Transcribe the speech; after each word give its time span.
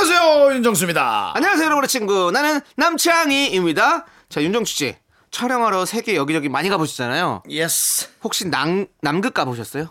안녕하세요 0.00 0.54
윤정수입니다. 0.54 1.32
안녕하세요, 1.34 1.64
여러분의 1.66 1.88
친구. 1.88 2.30
나는 2.30 2.60
남창희입니다. 2.76 4.06
자, 4.28 4.40
윤정수 4.40 4.72
씨. 4.72 4.94
촬영하러 5.32 5.86
세계 5.86 6.14
여기저기 6.14 6.48
많이 6.48 6.68
가보셨잖아요. 6.68 7.42
Yes. 7.50 8.06
혹시 8.22 8.46
남, 8.48 8.86
남극 9.02 9.34
가보셨어요? 9.34 9.88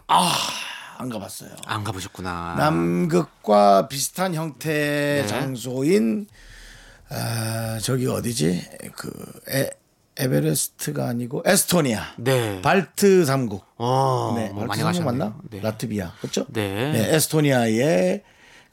안 0.97 1.09
가봤어요. 1.09 1.49
안 1.65 1.83
가보셨구나. 1.83 2.55
남극과 2.57 3.89
비슷한 3.89 4.33
형태의 4.33 5.23
네. 5.23 5.27
장소인 5.27 6.27
아, 7.09 7.77
저기 7.81 8.07
어디지? 8.07 8.65
그 8.95 9.11
에, 9.51 9.69
에베레스트가 10.15 11.05
아니고 11.05 11.43
에스토니아. 11.45 12.13
네. 12.15 12.61
발트 12.61 13.25
삼국. 13.25 13.65
어, 13.75 14.35
네, 14.37 14.47
뭐 14.51 14.65
발트 14.65 14.67
많이 14.69 14.81
삼국 14.83 14.99
가셨네요. 15.03 15.25
맞나? 15.25 15.37
네. 15.49 15.59
라트비아. 15.59 16.13
그렇죠? 16.21 16.45
네. 16.47 16.93
에스토니아에 17.13 18.23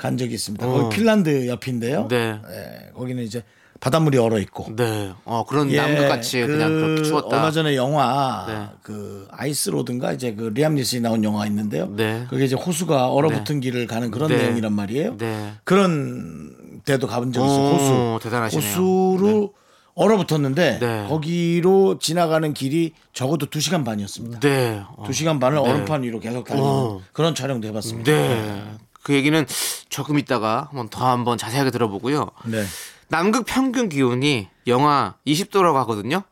간 0.05 0.19
적이 0.19 0.35
있습니다. 0.35 0.67
어. 0.67 0.71
거기 0.71 0.97
핀란드 0.97 1.49
옆인데요. 1.49 2.09
네. 2.09 2.39
예, 2.51 2.91
거기는 2.93 3.23
이제 3.23 3.43
바닷물이 3.81 4.19
얼어 4.19 4.39
있고. 4.39 4.77
네. 4.77 5.13
어, 5.25 5.47
그런 5.49 5.71
예, 5.71 5.79
남극 5.79 6.09
같이 6.09 6.43
그, 6.47 6.53
냥 6.53 6.79
그렇게 6.79 7.03
추웠다. 7.05 7.35
얼마 7.35 7.51
전에 7.51 7.75
영화 7.75 8.45
네. 8.47 8.77
그 8.83 9.27
아이스로드인가 9.31 10.13
이제 10.13 10.35
그 10.35 10.53
리암 10.55 10.75
니슨이 10.75 11.01
나온 11.01 11.25
영화 11.25 11.47
있는데요. 11.47 11.89
네. 11.97 12.27
그게 12.29 12.45
이제 12.45 12.55
호수가 12.55 13.13
얼어붙은 13.13 13.61
길을 13.61 13.87
가는 13.87 14.11
그런 14.11 14.29
네. 14.29 14.37
내용이란 14.37 14.75
말이에요. 14.75 15.17
네. 15.17 15.55
그런 15.65 16.55
데도 16.85 17.07
가본 17.07 17.33
적이 17.33 17.47
있어요. 17.47 17.63
오, 17.63 17.73
호수. 17.73 18.25
대단하시네요. 18.25 18.69
호수로 18.69 19.55
얼어붙었는데 19.95 20.79
네. 20.81 21.07
거기로 21.09 21.99
지나가는 21.99 22.53
길이 22.53 22.93
적어도 23.15 23.47
2시간 23.47 23.87
반이었습니다. 23.87 24.41
네. 24.41 24.83
어. 24.97 25.05
2시간 25.09 25.41
반을 25.41 25.63
네. 25.63 25.71
얼음판 25.71 26.03
위로 26.03 26.21
계속 26.21 26.45
달리는 26.45 26.69
어. 26.69 27.01
그런 27.13 27.35
촬영도 27.35 27.67
해봤습니다. 27.69 28.13
네. 28.13 28.63
그 29.05 29.15
얘기는 29.15 29.47
조금 29.91 30.19
있다가 30.19 30.69
한번 30.71 30.89
더 30.89 31.07
한번 31.07 31.39
자세하게 31.39 31.71
들어보고요. 31.71 32.31
네. 32.47 32.65
남극 33.09 33.45
평균 33.47 33.89
기온이 33.89 34.49
영하 34.67 35.15
20도라고 35.27 35.75
하거든요. 35.75 36.23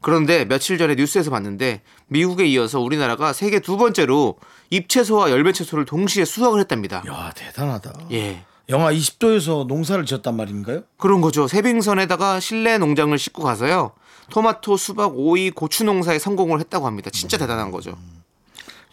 그런데 0.00 0.44
며칠 0.44 0.78
전에 0.78 0.94
뉴스에서 0.94 1.30
봤는데 1.30 1.82
미국에 2.08 2.46
이어서 2.46 2.80
우리나라가 2.80 3.32
세계 3.32 3.60
두 3.60 3.76
번째로 3.76 4.38
잎채소와 4.70 5.30
열매채소를 5.30 5.84
동시에 5.84 6.24
수확을 6.24 6.58
했답니다. 6.60 7.02
야 7.06 7.32
대단하다. 7.34 7.92
예. 8.12 8.44
영하 8.68 8.92
20도에서 8.92 9.66
농사를 9.66 10.04
지었단 10.06 10.36
말인가요? 10.36 10.82
그런 10.96 11.20
거죠. 11.20 11.46
세빙선에다가 11.46 12.40
실내 12.40 12.78
농장을 12.78 13.16
싣고 13.16 13.42
가서요. 13.42 13.92
토마토, 14.30 14.76
수박, 14.76 15.12
오이, 15.16 15.50
고추 15.50 15.84
농사에 15.84 16.18
성공을 16.18 16.60
했다고 16.60 16.86
합니다. 16.86 17.10
진짜 17.10 17.36
대단한 17.36 17.70
거죠. 17.70 17.96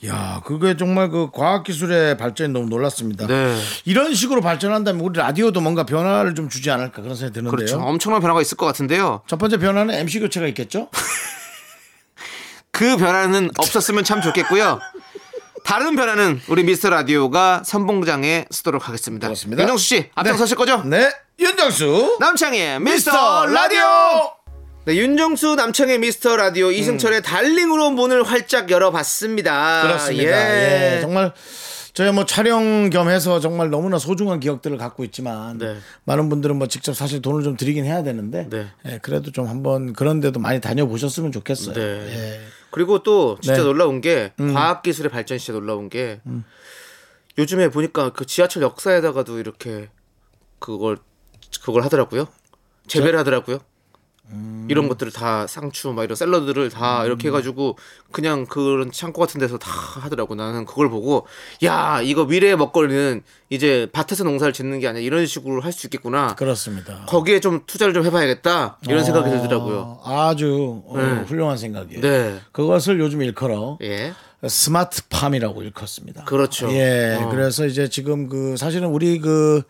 야, 0.06 0.42
그게 0.46 0.76
정말 0.76 1.10
그 1.10 1.30
과학 1.32 1.64
기술의 1.64 2.18
발전이 2.18 2.52
너무 2.52 2.68
놀랐습니다. 2.68 3.28
네. 3.28 3.58
이런 3.86 4.14
식으로 4.14 4.42
발전한다면 4.42 5.02
우리 5.02 5.18
라디오도 5.20 5.62
뭔가 5.62 5.86
변화를 5.86 6.36
좀 6.36 6.50
주지 6.50 6.70
않을까 6.72 7.02
그런 7.02 7.16
생각이 7.16 7.34
드는데요. 7.34 7.56
그렇죠. 7.56 7.80
엄청난 7.80 8.22
변화가 8.22 8.42
있을 8.42 8.58
것 8.58 8.66
같은데요. 8.66 9.22
첫 9.28 9.38
번째 9.38 9.58
변화는 9.58 9.94
MC 9.94 10.20
교체가 10.20 10.48
있겠죠? 10.48 10.90
그 12.72 12.98
변화는 12.98 13.52
없었으면 13.58 14.04
참 14.04 14.22
좋겠고요. 14.22 14.80
다른 15.64 15.96
변화는 15.96 16.42
우리 16.50 16.64
미스터 16.64 16.90
라디오가 16.90 17.62
선봉장에 17.64 18.48
쓰도록 18.52 18.88
하겠습니다. 18.90 19.28
그렇습니다. 19.28 19.64
윤정수 19.64 19.86
씨 19.86 20.10
앞장서실 20.16 20.58
거죠? 20.58 20.84
네, 20.84 21.10
윤정수 21.40 22.18
남창희의 22.20 22.82
미스터 22.82 23.46
라디오. 23.46 24.43
네, 24.86 24.98
윤정수 24.98 25.56
남창의 25.56 26.00
미스터 26.00 26.36
라디오 26.36 26.70
이승철의 26.70 27.22
달링으로 27.22 27.92
문을 27.92 28.24
활짝 28.24 28.70
열어봤습니다. 28.70 29.84
그렇습니다. 29.84 30.32
예. 30.32 30.98
예, 30.98 31.02
정말 31.02 31.32
저희 31.94 32.12
뭐 32.12 32.26
촬영 32.26 32.90
겸 32.90 33.08
해서 33.08 33.40
정말 33.40 33.70
너무나 33.70 33.98
소중한 33.98 34.42
기억들을 34.42 34.78
갖고 34.78 35.06
있지만 35.06 35.58
네. 35.58 35.78
많은 36.04 36.28
분들은 36.28 36.58
뭐 36.58 36.68
직접 36.68 36.94
사실 36.94 37.22
돈을 37.22 37.44
좀 37.44 37.56
드리긴 37.56 37.86
해야 37.86 38.04
되는데 38.04 38.50
네. 38.50 38.68
예, 38.86 39.00
그래도 39.02 39.32
좀 39.32 39.48
한번 39.48 39.94
그런 39.94 40.20
데도 40.20 40.42
많이 40.42 40.60
다녀보셨으면 40.60 41.32
좋겠어요. 41.32 41.76
네. 41.76 41.82
예. 41.82 42.40
그리고 42.70 43.04
또 43.04 43.38
진짜 43.40 43.58
네. 43.58 43.62
음. 43.62 43.66
놀라운 43.68 44.02
게 44.02 44.34
과학 44.54 44.82
기술의 44.84 45.12
발전 45.12 45.38
진짜 45.38 45.54
놀라운 45.54 45.88
게 45.90 46.20
요즘에 47.38 47.70
보니까 47.70 48.10
그 48.12 48.26
지하철 48.26 48.64
역사에다가도 48.64 49.40
이렇게 49.40 49.88
그걸 50.60 50.98
그걸 51.64 51.84
하더라고요. 51.84 52.28
재배를 52.88 53.18
하더라고요. 53.20 53.60
음. 54.30 54.68
이런 54.70 54.88
것들을 54.88 55.12
다 55.12 55.46
상추 55.48 55.90
막 55.92 56.04
이런 56.04 56.16
샐러드를 56.16 56.70
다 56.70 57.06
이렇게 57.06 57.28
해가지고 57.28 57.78
그냥 58.12 58.46
그런 58.46 58.92
창고 58.92 59.20
같은 59.22 59.40
데서 59.40 59.58
다 59.58 59.70
하더라고 59.70 60.34
나는 60.36 60.66
그걸 60.66 60.90
보고 60.90 61.28
야 61.64 62.00
이거 62.02 62.26
미래의 62.26 62.56
먹거리는 62.58 63.22
이제 63.50 63.88
밭에서 63.92 64.24
농사를 64.24 64.54
짓는 64.54 64.80
게 64.80 64.88
아니라 64.88 65.04
이런 65.04 65.26
식으로 65.26 65.62
할 65.62 65.74
수 65.74 65.88
있겠구나 65.88 66.36
그렇습니다. 66.36 67.06
거기에 67.08 67.40
좀 67.42 67.62
투자를 67.68 67.94
좀 67.94 68.06
해봐야겠다 68.06 68.78
이런 68.88 69.04
생각이 69.04 69.30
들더라고요 69.30 70.00
어, 70.04 70.28
아주 70.30 70.82
어, 70.88 70.98
네. 70.98 71.04
훌륭한 71.24 71.58
생각이에요. 71.58 72.02
네. 72.02 72.40
그것을 72.54 73.00
요즘 73.00 73.22
일컬어 73.22 73.78
예 73.82 74.14
스마트팜이라고 74.46 75.64
일컫습니다. 75.64 76.26
그렇죠. 76.26 76.70
예, 76.72 77.18
어. 77.22 77.30
그래서 77.30 77.66
이제 77.66 77.88
지금 77.88 78.28
그 78.28 78.56
사실은 78.58 78.90
우리 78.90 79.20
그 79.20 79.62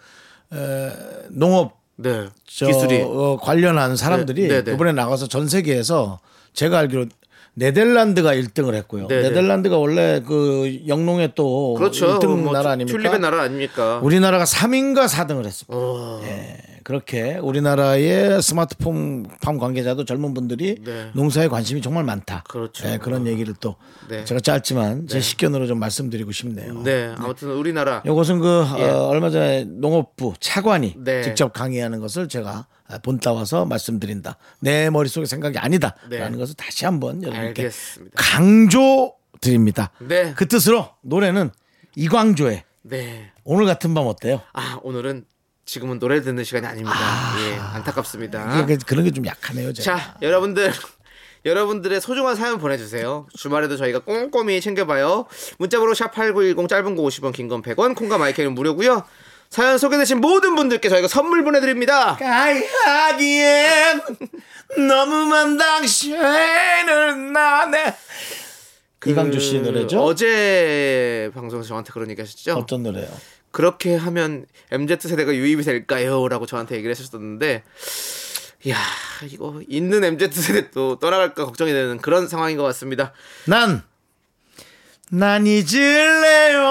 에, 0.51 0.91
농업 1.29 1.82
네. 1.95 2.27
저, 2.47 2.65
기술이 2.67 3.01
어, 3.03 3.37
관련한 3.41 3.95
사람들이 3.95 4.43
네, 4.43 4.47
네, 4.47 4.63
네. 4.63 4.73
이번에 4.73 4.91
나가서 4.93 5.27
전 5.27 5.47
세계에서 5.47 6.19
제가 6.53 6.79
알기로 6.79 7.05
네덜란드가 7.55 8.33
1등을 8.33 8.73
했고요. 8.73 9.07
네, 9.07 9.21
네. 9.21 9.29
네덜란드가 9.29 9.77
원래 9.77 10.21
그 10.25 10.81
영농의 10.87 11.33
또 11.35 11.75
그렇죠. 11.75 12.17
1등 12.19 12.27
뭐 12.41 12.51
나라 12.51 12.69
튤- 12.69 12.71
아닙니까? 12.73 12.97
튤립의 12.97 13.19
나라 13.19 13.41
아닙니까? 13.43 13.99
우리나라가 14.01 14.43
3인가 14.45 15.07
4등을 15.07 15.45
했습니다. 15.45 15.75
어, 15.75 16.19
예, 16.23 16.57
그렇게 16.83 17.35
우리나라의 17.35 18.41
스마트폰 18.41 19.25
팜 19.41 19.57
관계자도 19.57 20.05
젊은 20.05 20.33
분들이 20.33 20.75
네. 20.83 21.09
농사에 21.13 21.47
관심이 21.47 21.81
정말 21.81 22.03
많다. 22.03 22.43
그렇죠. 22.49 22.87
예, 22.89 22.97
그런 22.97 23.25
얘기를 23.27 23.53
또 23.59 23.75
네. 24.09 24.25
제가 24.25 24.39
짧지만 24.39 25.07
제 25.07 25.19
식견으로 25.19 25.67
좀 25.67 25.79
말씀드리고 25.79 26.31
싶네요. 26.31 26.81
네, 26.83 27.13
아무튼 27.17 27.51
우리나라 27.51 28.03
이것은 28.05 28.39
그 28.39 28.65
예. 28.77 28.83
어, 28.83 29.07
얼마 29.07 29.29
전에 29.29 29.63
농업부 29.65 30.33
차관이 30.39 30.95
네. 30.97 31.21
직접 31.23 31.53
강의하는 31.53 31.99
것을 31.99 32.27
제가 32.27 32.67
본 33.01 33.19
따 33.19 33.31
와서 33.31 33.65
말씀드린다. 33.65 34.37
내 34.59 34.89
머릿속에 34.89 35.25
생각이 35.25 35.57
아니다라는 35.57 36.31
네. 36.33 36.37
것을 36.37 36.55
다시 36.55 36.85
한번 36.85 37.23
여러분께 37.23 37.61
알겠습니다. 37.63 38.13
강조 38.15 39.13
드립니다. 39.39 39.91
네. 39.99 40.33
그 40.35 40.47
뜻으로 40.47 40.89
노래는 41.01 41.49
이광조의 41.95 42.63
네. 42.83 43.31
오늘 43.45 43.65
같은 43.65 43.93
밤 43.93 44.05
어때요? 44.07 44.41
아, 44.53 44.77
오늘은 44.83 45.25
지금은 45.65 45.99
노래 45.99 46.21
듣는 46.21 46.43
시간이 46.43 46.65
아닙니다. 46.67 46.97
예, 47.39 47.55
안타깝습니다. 47.57 48.59
이게 48.61 48.77
그런 48.85 49.05
게 49.05 49.11
좀 49.11 49.25
약하네요. 49.25 49.71
제가. 49.73 49.97
자, 49.97 50.15
여러분들 50.21 50.71
여러분들의 51.45 51.99
소중한 52.01 52.35
사연 52.35 52.57
보내주세요. 52.57 53.27
주말에도 53.37 53.75
저희가 53.77 53.99
꼼꼼히 53.99 54.59
챙겨봐요. 54.61 55.25
문자번호 55.57 55.93
샵8910 55.93 56.67
짧은 56.69 56.95
거 56.95 57.03
50원, 57.03 57.33
긴 57.33 57.47
건 57.49 57.61
100원, 57.61 57.95
콩과 57.95 58.17
마이크는 58.17 58.53
무료고요. 58.55 59.03
사연 59.49 59.77
소개되신 59.77 60.19
모든 60.19 60.55
분들께 60.55 60.89
저희가 60.89 61.07
선물 61.07 61.43
보내드립니다. 61.43 62.15
가야기엔 62.17 64.01
너무만 64.87 65.57
당신을 65.57 67.31
나네 67.33 67.95
이광조 69.05 69.37
씨 69.39 69.59
노래죠? 69.59 69.97
그 69.97 70.03
어제 70.03 71.29
방송에서 71.35 71.67
저한테 71.67 71.91
그런 71.91 72.09
얘기 72.09 72.21
하셨죠? 72.21 72.53
어떤 72.55 72.83
노래요? 72.83 73.07
그렇게 73.53 73.95
하면 73.95 74.45
MZ 74.71 75.07
세대가 75.07 75.33
유입이 75.33 75.63
될까요?라고 75.63 76.45
저한테 76.45 76.75
얘기를 76.75 76.93
하셨었는데, 76.93 77.63
야 78.69 78.77
이거 79.29 79.61
있는 79.69 80.03
MZ 80.03 80.31
세대 80.41 80.71
또 80.71 80.97
떠나갈까 80.99 81.45
걱정이 81.45 81.71
되는 81.71 81.99
그런 81.99 82.27
상황인 82.27 82.57
것 82.57 82.63
같습니다. 82.63 83.13
난, 83.45 83.83
난 85.11 85.45
잊을래요. 85.45 86.63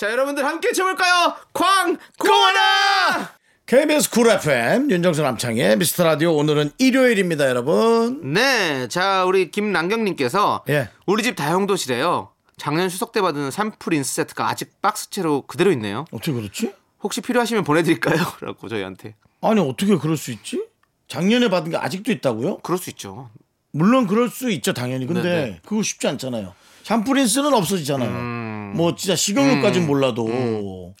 자 0.00 0.10
여러분들 0.10 0.44
함께 0.44 0.72
쳐볼까요? 0.72 1.34
광고나 1.52 3.36
KBS 3.66 4.10
Cool 4.10 4.30
FM 4.30 4.90
윤정수 4.90 5.22
남창희의 5.22 5.76
Mr. 5.76 6.04
Radio 6.04 6.34
오늘은 6.36 6.70
일요일입니다, 6.78 7.48
여러분. 7.48 8.32
네, 8.32 8.86
자 8.88 9.24
우리 9.24 9.50
김남경님께서 9.50 10.64
예. 10.70 10.88
우리 11.04 11.22
집 11.22 11.36
다용도실에요. 11.36 12.30
작년 12.56 12.88
추석 12.88 13.12
때 13.12 13.20
받은 13.20 13.50
샴푸 13.50 13.90
린스 13.90 14.14
세트가 14.14 14.48
아직 14.48 14.80
박스채로 14.80 15.42
그대로 15.42 15.70
있네요. 15.72 16.04
어떻게 16.10 16.32
그렇지? 16.32 16.72
혹시 17.02 17.20
필요하시면 17.20 17.64
보내드릴까요? 17.64 18.16
라고 18.40 18.68
저희한테. 18.68 19.14
아니 19.42 19.60
어떻게 19.60 19.96
그럴 19.96 20.16
수 20.16 20.30
있지? 20.32 20.64
작년에 21.08 21.48
받은 21.50 21.70
게 21.70 21.76
아직도 21.76 22.10
있다고요? 22.12 22.58
그럴 22.58 22.78
수 22.78 22.90
있죠. 22.90 23.30
물론 23.72 24.06
그럴 24.06 24.30
수 24.30 24.50
있죠 24.50 24.72
당연히. 24.72 25.06
근데 25.06 25.22
네네. 25.22 25.60
그거 25.66 25.82
쉽지 25.82 26.08
않잖아요. 26.08 26.54
샴푸린스는 26.84 27.52
없어지잖아요. 27.52 28.08
음. 28.08 28.72
뭐 28.74 28.94
진짜 28.96 29.14
식용유까지는 29.14 29.86
몰라도 29.86 30.94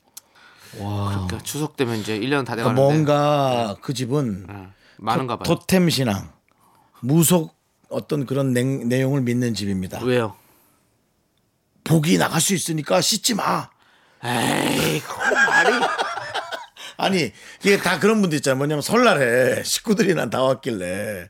그러니까 0.76 1.38
추석 1.42 1.76
되면 1.76 1.96
이제 1.96 2.18
1년 2.18 2.44
다 2.44 2.54
그러니까 2.54 2.74
돼가는데 2.74 2.80
뭔가 2.82 3.76
그 3.80 3.94
집은 3.94 4.46
응, 4.48 4.72
많은가 4.98 5.36
봐요. 5.36 5.44
토 5.44 5.66
템 5.66 5.88
신앙, 5.88 6.30
무속 7.00 7.56
어떤 7.88 8.26
그런 8.26 8.52
냉- 8.52 8.88
내용을 8.88 9.22
믿는 9.22 9.54
집입니다. 9.54 10.00
왜요? 10.04 10.34
복이 11.86 12.18
나갈 12.18 12.40
수 12.40 12.54
있으니까 12.54 13.00
씻지 13.00 13.34
마. 13.34 13.68
에이, 14.24 15.00
그건 15.00 15.32
말이 15.34 15.70
아니 16.98 17.32
이게 17.60 17.76
다 17.78 17.98
그런 17.98 18.20
분들 18.20 18.36
있잖아요. 18.38 18.58
뭐냐면 18.58 18.82
설날에 18.82 19.62
식구들이나 19.62 20.30
다 20.30 20.42
왔길래 20.42 21.28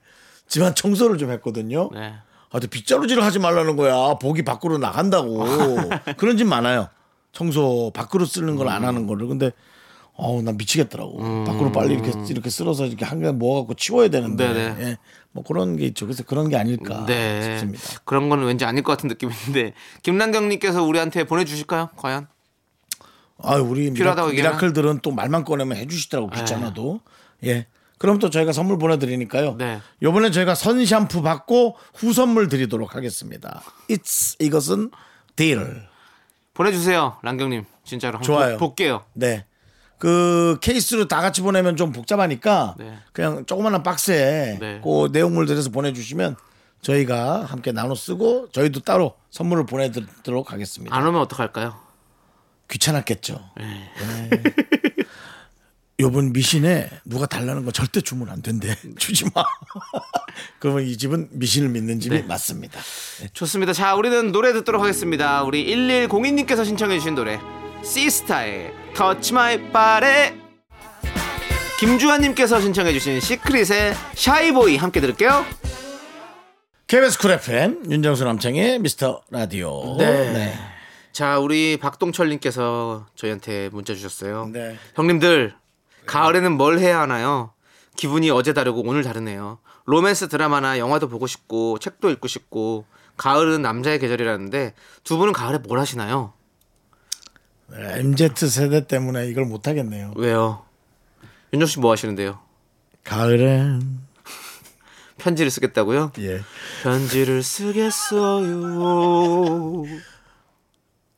집안 0.48 0.74
청소를 0.74 1.18
좀 1.18 1.30
했거든요. 1.32 1.90
네. 1.92 2.14
아, 2.48 2.52
근데 2.52 2.68
빗자루질을 2.68 3.22
하지 3.24 3.38
말라는 3.40 3.76
거야. 3.76 4.14
복이 4.20 4.44
밖으로 4.44 4.78
나간다고. 4.78 5.44
그런 6.16 6.36
집 6.36 6.44
많아요. 6.46 6.88
청소 7.32 7.90
밖으로 7.94 8.24
쓰는 8.24 8.56
걸 8.56 8.68
안 8.68 8.84
하는 8.84 9.06
거를. 9.06 9.26
근데 9.26 9.50
어우, 10.14 10.40
난 10.42 10.56
미치겠더라고. 10.56 11.44
밖으로 11.44 11.72
빨리 11.72 11.94
이렇게 11.94 12.12
이렇게 12.30 12.48
쓸어서 12.48 12.86
이렇게 12.86 13.04
한개 13.04 13.30
모아갖고 13.32 13.74
치워야 13.74 14.08
되는데. 14.08 14.52
네네. 14.52 14.76
예. 14.90 14.98
뭐 15.36 15.44
그런 15.44 15.76
게 15.76 15.84
있죠. 15.86 16.06
그래서 16.06 16.24
그런 16.24 16.48
게 16.48 16.56
아닐까 16.56 17.04
네. 17.06 17.42
싶습니다. 17.42 18.00
그런 18.06 18.30
건 18.30 18.42
왠지 18.44 18.64
아닐 18.64 18.82
것 18.82 18.92
같은 18.92 19.08
느낌인데 19.08 19.74
김남경님께서 20.02 20.82
우리한테 20.82 21.24
보내주실까요? 21.24 21.90
과연? 21.96 22.26
아, 23.38 23.56
우리 23.56 23.92
필요하다고 23.92 24.30
얘기하나? 24.30 24.50
미라클들은 24.56 25.00
또 25.02 25.10
말만 25.10 25.44
꺼내면 25.44 25.76
해주시더라고 25.76 26.30
귀찮아도. 26.30 27.00
예. 27.44 27.66
그럼 27.98 28.18
또 28.18 28.30
저희가 28.30 28.52
선물 28.52 28.78
보내드리니까요. 28.78 29.56
네. 29.58 29.78
요번에 30.02 30.30
저희가 30.30 30.54
선 30.54 30.84
샴푸 30.86 31.20
받고 31.20 31.76
후 31.94 32.12
선물 32.14 32.48
드리도록 32.48 32.94
하겠습니다. 32.96 33.62
It's 33.90 34.36
이것은 34.40 34.90
딜. 35.36 35.82
보내주세요, 36.54 37.18
랑경님. 37.22 37.64
진짜로 37.84 38.14
한번 38.18 38.22
좋아요. 38.26 38.56
보- 38.56 38.68
볼게요. 38.68 39.04
네. 39.12 39.44
그 39.98 40.58
케이스로 40.60 41.08
다 41.08 41.20
같이 41.20 41.40
보내면 41.40 41.76
좀 41.76 41.92
복잡하니까 41.92 42.74
네. 42.78 42.98
그냥 43.12 43.46
조그마한 43.46 43.82
박스에 43.82 44.58
네. 44.60 44.80
그 44.82 45.08
내용물 45.12 45.46
들여서 45.46 45.70
보내주시면 45.70 46.36
저희가 46.82 47.44
함께 47.44 47.72
나눠 47.72 47.94
쓰고 47.94 48.48
저희도 48.52 48.80
따로 48.80 49.16
선물을 49.30 49.66
보내드리도록 49.66 50.52
하겠습니다. 50.52 50.94
안 50.94 51.06
오면 51.06 51.20
어떡할까요? 51.22 51.74
귀찮았겠죠. 52.70 53.40
네. 53.56 53.90
네. 54.30 54.42
요번 55.98 56.32
미신에 56.32 56.90
누가 57.06 57.24
달라는 57.24 57.64
거 57.64 57.70
절대 57.70 58.02
주문 58.02 58.28
안 58.28 58.42
된대. 58.42 58.76
주지 58.98 59.24
마. 59.34 59.42
그러면 60.60 60.84
이 60.84 60.96
집은 60.96 61.28
미신을 61.32 61.70
믿는 61.70 62.00
집이 62.00 62.16
네. 62.16 62.22
맞습니다. 62.22 62.78
좋습니다. 63.32 63.72
자, 63.72 63.94
우리는 63.94 64.30
노래 64.30 64.52
듣도록 64.52 64.82
하겠습니다. 64.82 65.42
우리 65.42 65.66
1102님께서 65.66 66.66
신청해 66.66 66.98
주신 66.98 67.14
노래 67.14 67.40
시스타의 67.82 68.72
Touch 68.94 69.32
My 69.32 69.56
Body 69.58 70.40
김주환님께서 71.78 72.60
신청해주신 72.60 73.20
시크릿의 73.20 73.94
Shy 74.14 74.45
Boy 74.45 74.76
함께 74.76 75.00
들을게요. 75.00 75.44
KBS 76.86 77.18
Cool 77.18 77.32
FM 77.32 77.90
윤정수 77.90 78.24
남창희의 78.24 78.78
Mr. 78.78 79.20
Radio. 79.30 79.96
네. 79.98 80.54
자, 81.12 81.38
우리 81.38 81.76
박동철님께서 81.76 83.06
저희한테 83.14 83.68
문자 83.72 83.94
주셨어요. 83.94 84.48
네. 84.52 84.76
형님들, 84.94 85.54
가을에는 86.06 86.52
뭘 86.52 86.78
해야 86.78 87.00
하나요? 87.00 87.52
기분이 87.96 88.30
어제 88.30 88.52
다르고 88.52 88.82
오늘 88.86 89.02
다르네요. 89.02 89.58
로맨스 89.86 90.28
드라마나 90.28 90.78
영화도 90.78 91.08
보고 91.08 91.26
싶고 91.26 91.78
책도 91.78 92.10
읽고 92.10 92.28
싶고 92.28 92.84
가을은 93.16 93.62
남자의 93.62 93.98
계절이라는데 93.98 94.74
두 95.04 95.16
분은 95.18 95.32
가을에 95.32 95.58
뭘 95.58 95.78
하시나요? 95.78 96.32
네, 97.68 97.98
MZ 98.00 98.30
세대 98.48 98.86
때문에 98.86 99.26
이걸 99.28 99.44
못 99.44 99.66
하겠네요. 99.68 100.12
왜요? 100.16 100.64
윤정 101.52 101.66
씨 101.66 101.78
뭐 101.80 101.92
하시는데요? 101.92 102.38
가을엔 103.04 104.00
편지를 105.18 105.50
쓰겠다고요? 105.50 106.12
예. 106.18 106.40
편지를 106.82 107.42
쓰겠어요. 107.42 108.44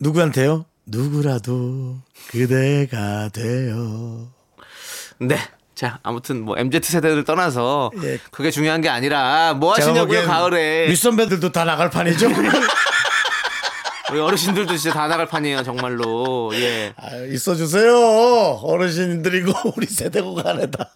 누구한테요? 0.00 0.64
누구라도 0.86 1.98
그대가 2.30 3.28
돼요. 3.30 4.28
네. 5.18 5.36
자, 5.74 5.98
아무튼 6.02 6.42
뭐 6.42 6.56
MZ 6.58 6.80
세대를 6.82 7.24
떠나서 7.24 7.90
예. 8.02 8.18
그게 8.30 8.50
중요한 8.50 8.80
게 8.80 8.88
아니라 8.88 9.54
뭐 9.54 9.74
하시냐고요, 9.74 10.26
가을에. 10.26 10.88
윗선배들도 10.88 11.52
다 11.52 11.64
나갈 11.64 11.90
판이죠. 11.90 12.28
우리 14.10 14.20
어르신들도 14.20 14.76
진짜 14.76 14.94
다 14.94 15.06
나갈 15.06 15.26
판이에요, 15.26 15.62
정말로. 15.62 16.50
예. 16.54 16.94
아, 16.96 17.14
있어주세요. 17.16 17.94
어르신들이고 18.62 19.52
우리 19.76 19.86
세대고 19.86 20.34
간에다. 20.36 20.90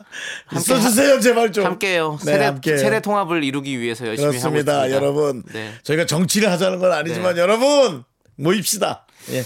있어주세요, 0.54 1.20
제발 1.20 1.52
좀. 1.52 1.64
함께요. 1.66 2.16
네, 2.24 2.32
세대, 2.32 2.44
함께. 2.44 2.76
세대 2.78 3.00
통합을 3.00 3.44
이루기 3.44 3.78
위해서 3.80 4.06
열심히 4.06 4.30
그렇습니다, 4.30 4.76
하고 4.78 4.86
있습니다. 4.86 5.06
여러분. 5.06 5.42
네. 5.52 5.74
저희가 5.82 6.06
정치를 6.06 6.50
하자는 6.50 6.78
건 6.78 6.92
아니지만 6.92 7.34
네. 7.34 7.40
여러분 7.40 8.04
모입시다. 8.36 9.06
예. 9.30 9.44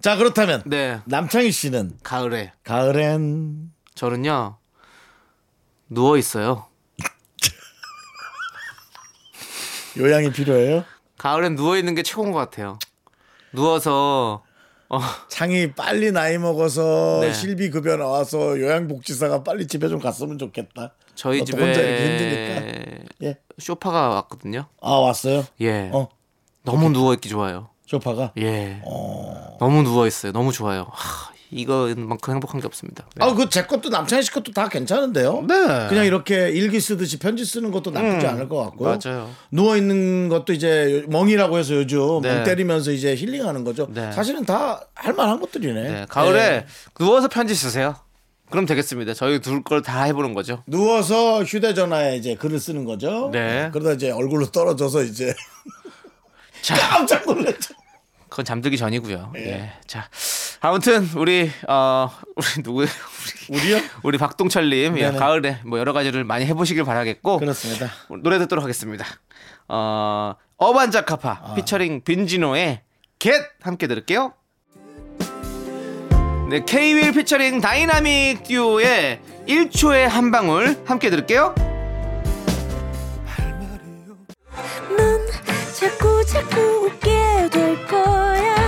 자 0.00 0.16
그렇다면 0.16 0.62
네. 0.64 1.00
남창희 1.06 1.50
씨는 1.50 1.98
가을에 2.04 2.52
가을엔 2.62 3.72
저는요 3.96 4.56
누워 5.88 6.16
있어요. 6.16 6.66
요양이 9.98 10.30
필요해요. 10.30 10.84
가을엔 11.18 11.56
누워 11.56 11.76
있는 11.76 11.96
게 11.96 12.04
최고인 12.04 12.30
것 12.30 12.38
같아요. 12.38 12.78
누워서 13.52 14.42
어, 14.90 15.00
창이 15.28 15.72
빨리 15.72 16.12
나이 16.12 16.38
먹어서 16.38 17.18
네. 17.20 17.32
실비 17.32 17.70
급여 17.70 17.96
나와서 17.96 18.58
요양복지사가 18.58 19.42
빨리 19.44 19.66
집에 19.66 19.88
좀 19.88 19.98
갔으면 20.00 20.38
좋겠다. 20.38 20.94
저희 21.14 21.40
너 21.40 21.44
집에 21.44 21.62
혼자 21.62 21.80
이렇게 21.80 22.06
힘드니까. 22.06 23.04
예. 23.24 23.36
쇼파가 23.58 24.08
왔거든요. 24.10 24.66
아 24.80 24.92
왔어요. 24.92 25.44
예. 25.60 25.90
어 25.92 26.08
너무 26.62 26.90
누워 26.90 27.12
있기 27.14 27.28
좋아요. 27.28 27.68
쇼파가. 27.86 28.32
예. 28.38 28.80
어. 28.84 29.56
너무 29.58 29.82
누워 29.82 30.06
있어요. 30.06 30.32
너무 30.32 30.52
좋아요. 30.52 30.86
하, 30.90 31.32
이거만큼 31.50 32.34
행복한 32.34 32.60
게 32.60 32.66
없습니다. 32.66 33.06
네. 33.16 33.24
아, 33.24 33.32
그 33.34 33.48
제 33.48 33.62
것도 33.64 33.88
남창희 33.88 34.22
씨 34.22 34.30
것도 34.30 34.52
다 34.52 34.68
괜찮은데요. 34.68 35.44
네. 35.48 35.86
그냥 35.88 36.04
이렇게 36.04 36.50
일기 36.50 36.78
쓰듯이 36.80 37.18
편지 37.18 37.44
쓰는 37.44 37.70
것도 37.70 37.90
나쁘지 37.90 38.26
않을 38.26 38.48
것 38.48 38.56
같고요. 38.64 38.90
음, 38.92 38.98
맞아요. 39.02 39.30
누워 39.50 39.76
있는 39.76 40.28
것도 40.28 40.52
이제 40.52 41.04
멍이라고 41.08 41.58
해서 41.58 41.74
요즘 41.74 42.20
네. 42.22 42.34
멍 42.34 42.44
때리면서 42.44 42.90
이제 42.92 43.14
힐링하는 43.16 43.64
거죠. 43.64 43.88
네. 43.90 44.12
사실은 44.12 44.44
다 44.44 44.86
할만한 44.94 45.40
것들이네. 45.40 45.82
네, 45.82 46.06
가을에 46.08 46.38
네. 46.60 46.66
누워서 46.98 47.28
편지 47.28 47.54
쓰세요. 47.54 47.96
그럼 48.50 48.64
되겠습니다. 48.66 49.12
저희 49.14 49.40
둘 49.40 49.62
걸 49.62 49.82
다 49.82 50.04
해보는 50.04 50.32
거죠. 50.34 50.62
누워서 50.66 51.44
휴대전화에 51.44 52.16
이제 52.16 52.34
글을 52.34 52.58
쓰는 52.58 52.84
거죠. 52.84 53.30
네. 53.32 53.70
그러다 53.72 53.92
이제 53.92 54.10
얼굴로 54.10 54.46
떨어져서 54.50 55.02
이제 55.04 55.34
자, 56.62 56.74
깜짝 56.90 57.24
놀랐죠. 57.26 57.74
그건 58.28 58.44
잠들기 58.44 58.76
전이고요. 58.76 59.30
네. 59.34 59.40
예. 59.50 59.72
자, 59.86 60.08
아무튼 60.60 61.08
우리 61.16 61.50
어 61.68 62.10
우리 62.36 62.62
누구예요? 62.64 62.90
우리 63.50 63.58
우리요? 63.58 63.78
우리 64.02 64.18
박동철님 64.18 64.98
예, 64.98 65.02
네네. 65.06 65.18
가을에 65.18 65.60
뭐 65.64 65.78
여러 65.78 65.92
가지를 65.92 66.24
많이 66.24 66.46
해보시길 66.46 66.84
바라겠고 66.84 67.38
그렇습니다. 67.38 67.90
노래 68.22 68.38
듣도록 68.38 68.62
하겠습니다. 68.64 69.04
어 69.68 70.34
어반자카파 70.56 71.40
아. 71.42 71.54
피처링 71.54 72.02
빈지노의 72.04 72.80
Get 73.18 73.32
함께 73.62 73.86
들을게요. 73.86 74.32
네, 76.50 76.64
K-윌 76.64 77.12
피처링 77.12 77.60
다이나믹 77.60 78.42
듀오의 78.44 79.20
1초에 79.46 80.06
한 80.08 80.30
방울 80.30 80.78
함께 80.86 81.10
들을게요. 81.10 81.54
넌 84.96 85.26
자꾸 85.78 86.24
자꾸 86.24 86.60
웃게 86.86 87.48
될 87.50 87.86
거야. 87.86 88.67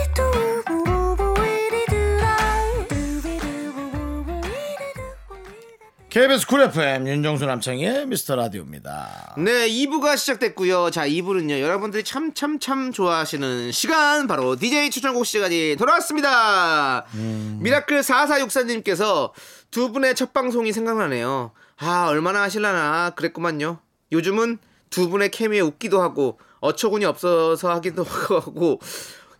KBS 6.11 6.45
Cool 6.45 6.59
FM 6.63 7.07
윤정수 7.07 7.45
남창희의 7.45 8.05
미스터 8.05 8.35
라디오입니다. 8.35 9.35
네, 9.37 9.69
2부가 9.69 10.17
시작됐고요. 10.17 10.89
자, 10.91 11.07
2부는요. 11.07 11.61
여러분들이 11.61 12.03
참 12.03 12.33
참 12.33 12.59
참 12.59 12.91
좋아하시는 12.91 13.71
시간 13.71 14.27
바로 14.27 14.57
DJ 14.57 14.89
추천곡 14.91 15.25
시간이 15.25 15.77
돌아왔습니다. 15.79 17.05
미라클 17.59 18.01
4464님께서 18.01 19.31
두 19.71 19.93
분의 19.93 20.15
첫 20.15 20.33
방송이 20.33 20.73
생각나네요. 20.73 21.53
아, 21.77 22.07
얼마나 22.09 22.41
하실라나 22.41 23.11
그랬구만요. 23.11 23.79
요즘은 24.11 24.57
두 24.89 25.07
분의 25.07 25.31
케미에 25.31 25.61
웃기도 25.61 26.01
하고 26.01 26.39
어처구니 26.59 27.05
없어서 27.05 27.71
하기도 27.71 28.03
하고 28.03 28.81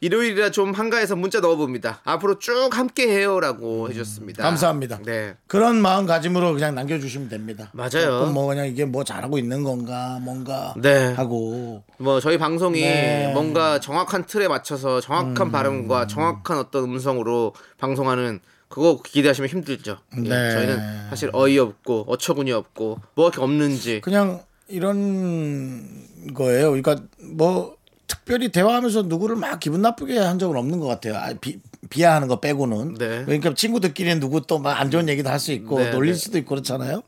일요일이라 0.02 0.50
좀 0.50 0.74
한가해서 0.74 1.16
문자 1.16 1.40
넣어봅니다. 1.42 2.02
앞으로 2.04 2.40
쭉 2.40 2.70
함께 2.72 3.08
해요라고 3.08 3.88
해주셨습니다. 3.90 4.42
감사합니다. 4.42 5.00
네. 5.06 5.36
그런 5.46 5.80
마음가짐으로 5.80 6.54
그냥 6.54 6.74
남겨주시면 6.74 7.30
됩니다. 7.30 7.70
맞아요. 7.74 8.32
뭐 8.34 8.48
그냥 8.48 8.66
이게 8.68 8.84
뭐 8.84 9.04
잘하고 9.04 9.38
있는 9.38 9.64
건가 9.64 10.20
뭔가 10.24 10.74
네. 10.76 11.14
하고 11.14 11.84
뭐 12.00 12.20
저희 12.20 12.40
방송이 12.40 12.82
네. 12.82 13.28
음. 13.28 13.34
뭔가 13.34 13.80
정확한 13.80 14.26
틀에 14.26 14.48
맞춰서 14.48 15.02
정확한 15.02 15.52
발음과 15.52 16.08
정확한 16.08 16.58
어떤 16.58 16.86
음성으로 16.86 17.54
방송하는 17.78 18.40
그거 18.70 19.02
기대하시면 19.04 19.50
힘들죠. 19.50 20.00
예, 20.18 20.22
네. 20.22 20.52
저희는 20.52 21.10
사실 21.10 21.30
어이없고 21.32 22.06
어처구니 22.08 22.52
없고 22.52 23.00
뭐 23.14 23.28
이렇게 23.28 23.40
없는지 23.40 24.02
그냥 24.02 24.42
이런 24.68 26.08
거예요. 26.34 26.72
그러니까 26.72 26.96
뭐 27.20 27.76
특별히 28.12 28.50
대화하면서 28.50 29.04
누구를 29.04 29.38
막 29.38 29.60
기분 29.62 29.82
나쁘게 29.82 30.18
한 30.20 30.38
적은 30.38 30.58
없는 30.58 30.80
것 30.82 30.88
같아요. 30.88 31.16
아, 31.16 31.32
비, 31.40 31.60
비하하는 31.90 32.28
거 32.28 32.42
빼고는. 32.42 32.96
네. 32.96 33.24
그러니까 33.26 33.54
친구들끼리 33.54 34.20
누구 34.20 34.42
또 34.46 34.60
막 34.60 34.78
안 34.82 34.92
좋은 34.92 35.08
얘기도 35.08 35.30
할 35.30 35.40
수 35.40 35.54
있고 35.54 35.80
네, 35.80 35.92
놀릴 35.92 36.14
네. 36.14 36.20
수도 36.20 36.38
있고 36.38 36.50
그렇잖아요. 36.50 37.04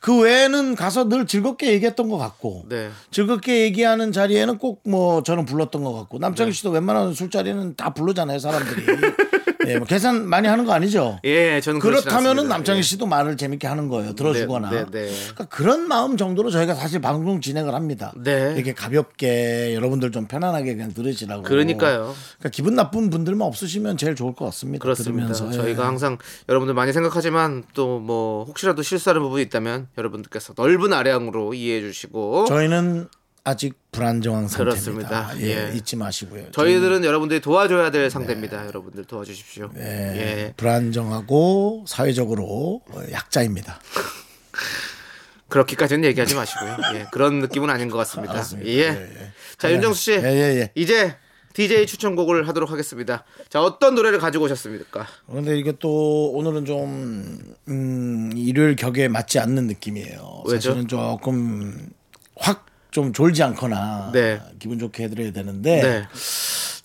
그 0.00 0.20
외에는 0.20 0.74
가서 0.74 1.08
늘 1.08 1.26
즐겁게 1.26 1.72
얘기했던 1.74 2.08
것 2.08 2.18
같고 2.18 2.64
네. 2.68 2.90
즐겁게 3.12 3.62
얘기하는 3.62 4.10
자리에는 4.12 4.58
꼭 4.58 4.82
뭐 4.84 5.22
저는 5.22 5.44
불렀던 5.44 5.84
것 5.84 5.92
같고 5.92 6.18
네. 6.18 6.22
남창희 6.22 6.52
씨도 6.52 6.70
웬만한 6.70 7.14
술자리는 7.14 7.76
다 7.76 7.94
부르잖아요 7.94 8.38
사람들이. 8.40 8.84
예, 9.68 9.76
뭐 9.78 9.86
계산 9.86 10.26
많이 10.28 10.48
하는 10.48 10.64
거 10.64 10.72
아니죠? 10.72 11.18
예, 11.24 11.60
저는 11.60 11.80
그렇다면은. 11.80 12.48
남창희 12.48 12.78
예. 12.78 12.82
씨도 12.82 13.06
말을 13.06 13.36
재밌게 13.36 13.66
하는 13.66 13.88
거예요. 13.88 14.14
들어주거나. 14.14 14.70
네, 14.70 14.84
네, 14.90 15.06
네. 15.06 15.12
그러니까 15.34 15.44
그런 15.46 15.86
마음 15.86 16.16
정도로 16.16 16.50
저희가 16.50 16.74
사실 16.74 17.00
방송 17.00 17.40
진행을 17.40 17.74
합니다. 17.74 18.12
네. 18.16 18.54
이렇게 18.56 18.72
가볍게 18.74 19.74
여러분들 19.74 20.10
좀 20.12 20.26
편안하게 20.26 20.74
그냥 20.74 20.92
들으시라고. 20.94 21.42
그러니까요. 21.42 22.14
그러니까 22.38 22.48
기분 22.50 22.74
나쁜 22.74 23.10
분들만 23.10 23.46
없으시면 23.46 23.96
제일 23.98 24.14
좋을 24.14 24.34
것 24.34 24.46
같습니다. 24.46 24.82
그렇습니다. 24.82 25.32
들으면서. 25.32 25.48
예. 25.48 25.52
저희가 25.62 25.86
항상 25.86 26.18
여러분들 26.48 26.74
많이 26.74 26.92
생각하지만 26.92 27.64
또 27.74 27.98
뭐 27.98 28.44
혹시라도 28.44 28.82
실수하는 28.82 29.20
부분이 29.22 29.42
있다면 29.42 29.88
여러분들께서 29.98 30.54
넓은 30.56 30.92
아량으로 30.92 31.52
이해해 31.54 31.80
주시고 31.80 32.46
저희는 32.46 33.08
아직 33.48 33.78
불안정한 33.92 34.46
상태입니다. 34.46 35.10
그렇습니다. 35.10 35.40
예, 35.40 35.70
예. 35.70 35.76
잊지 35.76 35.96
마시고요. 35.96 36.50
저희들은 36.50 37.02
여러분들이 37.02 37.40
도와줘야 37.40 37.90
될 37.90 38.10
상대입니다. 38.10 38.66
여러분들 38.66 39.04
도와주십시오. 39.04 39.70
예, 39.78 39.82
예. 39.82 40.54
불안정하고 40.56 41.86
사회적으로 41.88 42.82
약자입니다. 43.10 43.80
그렇게까지는 45.48 46.04
얘기하지 46.10 46.34
마시고요. 46.34 46.76
예, 46.94 47.06
그런 47.10 47.38
느낌은 47.38 47.70
아닌 47.70 47.88
것 47.88 47.96
같습니다. 47.98 48.34
알았습니다. 48.34 48.68
예. 48.70 48.74
예, 48.74 48.86
예. 48.86 49.32
자, 49.56 49.72
윤정수 49.72 50.00
씨. 50.02 50.12
예, 50.12 50.24
예, 50.24 50.60
예. 50.60 50.70
이제 50.74 51.16
DJ 51.54 51.86
추천곡을 51.86 52.46
하도록 52.48 52.70
하겠습니다. 52.70 53.24
자, 53.48 53.62
어떤 53.62 53.94
노래를 53.94 54.18
가지고 54.18 54.44
오셨습니까? 54.44 55.06
그런데 55.26 55.58
이게 55.58 55.72
또 55.78 56.30
오늘은 56.32 56.66
좀 56.66 57.38
음, 57.68 58.30
일요일 58.36 58.76
격에 58.76 59.08
맞지 59.08 59.38
않는 59.38 59.66
느낌이에요. 59.66 60.42
왜죠? 60.46 60.68
사실은 60.70 60.86
조금 60.86 61.88
확 62.36 62.67
좀 62.98 63.12
졸지 63.12 63.44
않거나 63.44 64.10
네. 64.12 64.40
기분 64.58 64.80
좋게 64.80 65.04
해드려야 65.04 65.30
되는데 65.30 65.80
네. 65.80 66.08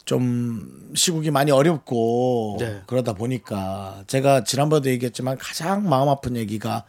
좀 0.06 0.92
시국이 0.94 1.32
많이 1.32 1.50
어렵고 1.50 2.58
네. 2.60 2.82
그러다 2.86 3.14
보니까 3.14 4.04
제가 4.06 4.44
지난번에도 4.44 4.92
얘기했지만 4.92 5.40
가장 5.40 5.90
마음 5.90 6.10
아픈 6.10 6.36
얘기가 6.38 6.84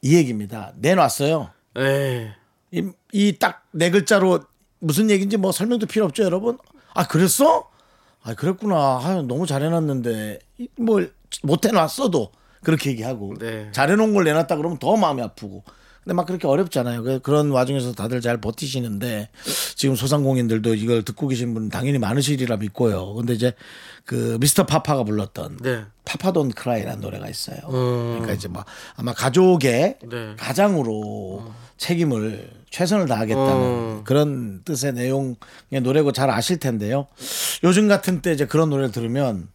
이 0.00 0.14
얘기입니다. 0.14 0.72
내놨어요. 0.76 1.50
에이딱 3.12 3.66
네 3.72 3.90
글자로 3.90 4.44
무슨 4.78 5.10
얘기인지 5.10 5.38
뭐 5.38 5.50
설명도 5.50 5.86
필요 5.86 6.04
없죠, 6.04 6.22
여러분? 6.22 6.56
아, 6.94 7.08
그랬어? 7.08 7.68
아, 8.22 8.34
그랬구나. 8.34 9.00
아유, 9.02 9.22
너무 9.22 9.44
잘해놨는데 9.48 10.38
이- 10.58 10.68
뭘 10.76 11.12
못해놨어도 11.42 12.30
그렇게 12.62 12.90
얘기하고 12.90 13.34
네. 13.40 13.70
잘해놓은 13.72 14.14
걸 14.14 14.22
내놨다 14.22 14.54
그러면 14.56 14.78
더 14.78 14.96
마음이 14.96 15.20
아프고. 15.20 15.64
근데 16.04 16.14
막 16.14 16.26
그렇게 16.26 16.46
어렵잖아요. 16.48 17.02
그- 17.04 17.18
그런 17.20 17.50
와중에서 17.50 17.92
다들 17.92 18.20
잘 18.20 18.40
버티시는데 18.40 19.28
지금 19.76 19.94
소상공인들도 19.94 20.74
이걸 20.74 21.04
듣고 21.04 21.28
계신 21.28 21.54
분 21.54 21.68
당연히 21.68 21.98
많으시리라 21.98 22.56
믿고요. 22.56 23.14
근데 23.14 23.34
이제 23.34 23.52
그 24.04 24.36
미스터 24.40 24.66
파파가 24.66 25.04
불렀던 25.04 25.58
네. 25.62 25.84
파파돈 26.04 26.50
크라이라는 26.52 27.00
노래가 27.00 27.28
있어요. 27.28 27.58
그러니까 27.68 28.32
이제 28.32 28.48
막 28.48 28.66
아마 28.96 29.14
가족의 29.14 29.98
네. 30.10 30.34
가장으로 30.36 31.44
책임을 31.76 32.50
최선을 32.70 33.06
다하겠다는 33.06 33.46
어. 33.54 34.00
그런 34.04 34.62
뜻의 34.64 34.94
내용의 34.94 35.36
노래고 35.82 36.10
잘 36.10 36.30
아실 36.30 36.58
텐데요. 36.58 37.06
요즘 37.62 37.86
같은 37.86 38.22
때 38.22 38.32
이제 38.32 38.44
그런 38.46 38.70
노래를 38.70 38.90
들으면 38.90 39.48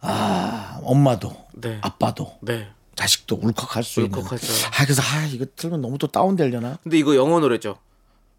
아 0.00 0.80
엄마도 0.82 1.36
네. 1.54 1.78
아빠도 1.82 2.32
네. 2.40 2.66
자식도 2.98 3.38
울컥할 3.40 3.84
수 3.84 4.00
있는. 4.00 4.18
울컥하죠. 4.18 4.46
아 4.76 4.82
그래서 4.84 5.02
아 5.02 5.24
이거 5.26 5.46
들으면 5.54 5.80
너무 5.80 5.98
또 5.98 6.08
다운되려나? 6.08 6.78
근데 6.82 6.98
이거 6.98 7.14
영어 7.14 7.38
노래죠? 7.38 7.78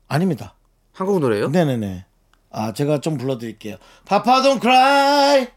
아닙니다. 0.09 0.53
한국 0.91 1.19
노래예요? 1.21 1.47
네네네. 1.47 2.03
아 2.51 2.73
제가 2.73 2.99
좀 2.99 3.17
불러드릴게요. 3.17 3.77
파파 4.03 4.41
don't 4.41 4.59
cry. 4.59 5.47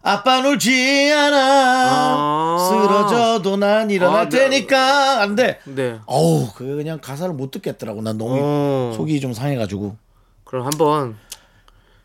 아빠 0.00 0.38
울지 0.38 1.12
않아. 1.12 1.36
아. 1.38 2.68
쓰러져도 2.70 3.56
난 3.58 3.90
일어날 3.90 4.20
아, 4.20 4.28
네. 4.30 4.38
테니까. 4.48 5.20
안 5.20 5.34
돼. 5.34 5.58
네. 5.64 5.98
어우, 6.06 6.52
그 6.54 6.76
그냥 6.76 6.98
가사를 7.02 7.34
못 7.34 7.50
듣겠더라고. 7.50 8.00
난 8.00 8.16
너무 8.16 8.38
어. 8.40 8.94
속이 8.96 9.20
좀 9.20 9.34
상해가지고. 9.34 9.96
그럼 10.44 10.64
한번 10.64 11.18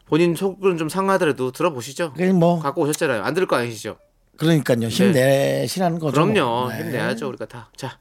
본인 0.08 0.36
속은 0.36 0.77
좀 0.77 0.89
상하더라도 0.89 1.51
들어보시죠. 1.53 2.12
그게 2.12 2.34
뭐 2.34 2.60
갖고 2.60 2.81
오셨잖아요. 2.81 3.24
안 3.24 3.34
들을 3.36 3.48
거 3.48 3.55
아니시죠? 3.55 3.96
그러니까요. 4.42 4.88
힘내시라는 4.88 6.00
거죠. 6.00 6.14
그럼요. 6.14 6.34
뭐. 6.50 6.70
네. 6.72 6.80
힘내야죠 6.80 7.28
우리가 7.28 7.46
다. 7.46 7.70
자, 7.76 8.00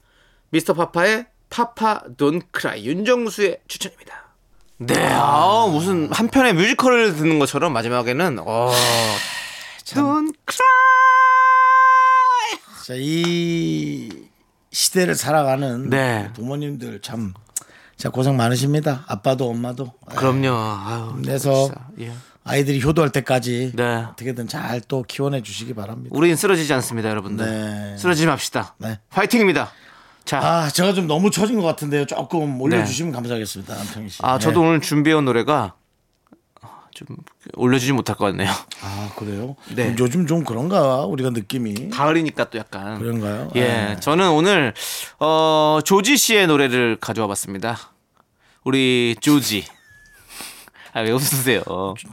미스터 0.48 0.72
파파의 0.72 1.26
파파 1.50 2.02
돈 2.16 2.40
크라이 2.50 2.86
윤정수의 2.86 3.58
추천입니다. 3.68 4.30
네, 4.78 4.94
아, 5.12 5.66
무슨 5.70 6.10
한 6.10 6.28
편의 6.28 6.54
뮤지컬을 6.54 7.14
듣는 7.14 7.38
것처럼 7.38 7.74
마지막에는 7.74 8.38
어, 8.38 8.70
돈 9.94 10.32
크라이. 10.46 10.60
자, 12.86 12.94
이 12.96 14.08
시대를 14.70 15.14
살아가는 15.16 15.90
네. 15.90 16.30
부모님들 16.32 17.02
참, 17.02 17.34
자 17.98 18.08
고생 18.08 18.38
많으십니다. 18.38 19.04
아빠도 19.08 19.50
엄마도. 19.50 19.92
그럼요. 20.16 20.48
아유, 20.54 21.12
그래서 21.22 21.66
진짜, 21.66 21.86
예. 22.00 22.12
아이들이 22.44 22.82
효도할 22.82 23.10
때까지 23.10 23.72
네. 23.74 23.84
어떻게든 24.10 24.48
잘 24.48 24.80
또 24.88 25.02
키워내 25.06 25.42
주시기 25.42 25.74
바랍니다. 25.74 26.10
우린 26.16 26.34
쓰러지지 26.36 26.72
않습니다, 26.74 27.08
여러분들. 27.10 27.44
네. 27.46 27.96
쓰러지지 27.98 28.26
맙시다. 28.26 28.74
네. 28.78 28.98
파이팅입니다. 29.10 29.70
자, 30.24 30.38
아, 30.38 30.68
제가 30.68 30.92
좀 30.94 31.06
너무 31.06 31.30
처진 31.30 31.56
것 31.60 31.62
같은데요. 31.66 32.06
조금 32.06 32.60
올려주시면 32.60 33.12
감사하겠습니다. 33.12 33.74
남창희 33.74 34.08
씨. 34.08 34.22
네. 34.22 34.26
아, 34.28 34.38
저도 34.38 34.62
네. 34.62 34.66
오늘 34.68 34.80
준비해온 34.80 35.24
노래가 35.24 35.74
좀 36.92 37.06
올려주지 37.54 37.92
못할 37.92 38.16
것 38.16 38.26
같네요. 38.26 38.50
아, 38.82 39.10
그래요? 39.16 39.56
네. 39.74 39.94
요즘 39.98 40.26
좀 40.26 40.44
그런가? 40.44 41.04
우리가 41.06 41.30
느낌이. 41.30 41.90
가을이니까 41.90 42.50
또 42.50 42.58
약간. 42.58 42.98
그런가요? 42.98 43.50
예, 43.54 43.60
네. 43.60 43.96
저는 44.00 44.30
오늘 44.30 44.74
어 45.18 45.80
조지 45.84 46.16
씨의 46.16 46.46
노래를 46.46 46.96
가져와 47.00 47.28
봤습니다. 47.28 47.78
우리 48.64 49.16
조지. 49.20 49.64
아, 50.92 51.00
왜 51.00 51.10
웃으세요? 51.10 51.62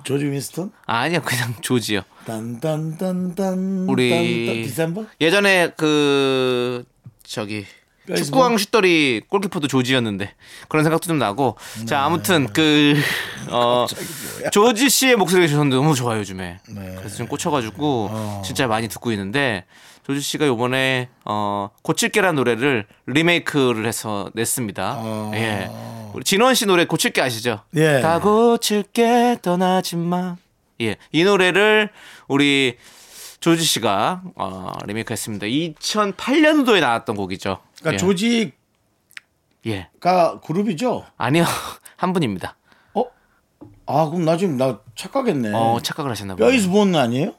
조지 0.03 0.25
윈스턴? 0.25 0.71
아 0.85 1.07
니요, 1.07 1.21
그냥 1.21 1.53
조지요. 1.61 2.01
딴딴딴딴. 2.25 3.85
우리 3.89 4.63
디셈버? 4.63 5.05
예전에 5.21 5.71
그 5.77 6.83
저기? 7.23 7.65
축구왕 8.15 8.57
슛더리 8.57 9.23
골키퍼도 9.27 9.67
조지였는데 9.67 10.33
그런 10.69 10.85
생각도 10.85 11.07
좀 11.07 11.17
나고 11.17 11.57
자 11.85 12.05
아무튼 12.05 12.47
그 12.53 12.95
어, 13.49 13.85
조지 14.53 14.89
씨의 14.89 15.17
목소리가 15.17 15.51
저는 15.51 15.69
너무 15.69 15.93
좋아요 15.93 16.19
요즘에 16.19 16.59
네. 16.69 16.95
그래서 16.97 17.17
좀 17.17 17.27
꽂혀가지고 17.27 18.07
어. 18.09 18.41
진짜 18.45 18.65
많이 18.67 18.87
듣고 18.87 19.11
있는데 19.11 19.65
조지 20.07 20.21
씨가 20.21 20.47
요번에 20.47 21.09
어 21.25 21.69
고칠게란 21.83 22.35
노래를 22.35 22.87
리메이크를 23.07 23.85
해서 23.85 24.31
냈습니다 24.35 24.95
어. 24.99 25.31
예 25.35 25.69
우리 26.13 26.23
진원 26.23 26.55
씨 26.55 26.65
노래 26.65 26.85
고칠게 26.85 27.21
아시죠 27.21 27.59
예. 27.75 27.99
다 27.99 28.19
고칠게 28.21 29.39
떠나지만 29.41 30.37
예 30.79 30.95
이 31.11 31.23
노래를 31.25 31.89
우리 32.29 32.77
조지 33.41 33.63
씨가 33.63 34.21
어, 34.35 34.71
리메이크 34.85 35.11
했습니다. 35.11 35.45
2008년도에 35.45 36.79
나왔던 36.79 37.15
곡이죠. 37.15 37.59
그러니까 37.79 37.93
예. 37.93 37.97
조지가 37.97 38.51
예. 39.67 39.89
그룹이죠. 40.43 41.05
아니요. 41.17 41.43
한 41.97 42.13
분입니다. 42.13 42.55
어? 42.93 43.05
아 43.85 44.05
그럼 44.09 44.25
나 44.25 44.37
지금 44.37 44.57
나 44.57 44.79
착각했네. 44.95 45.51
어, 45.53 45.79
착각을 45.81 46.09
하셨나 46.11 46.35
봐요. 46.35 46.47
뼈 46.47 46.51
is 46.53 46.67
born 46.67 46.95
아니에요? 46.95 47.35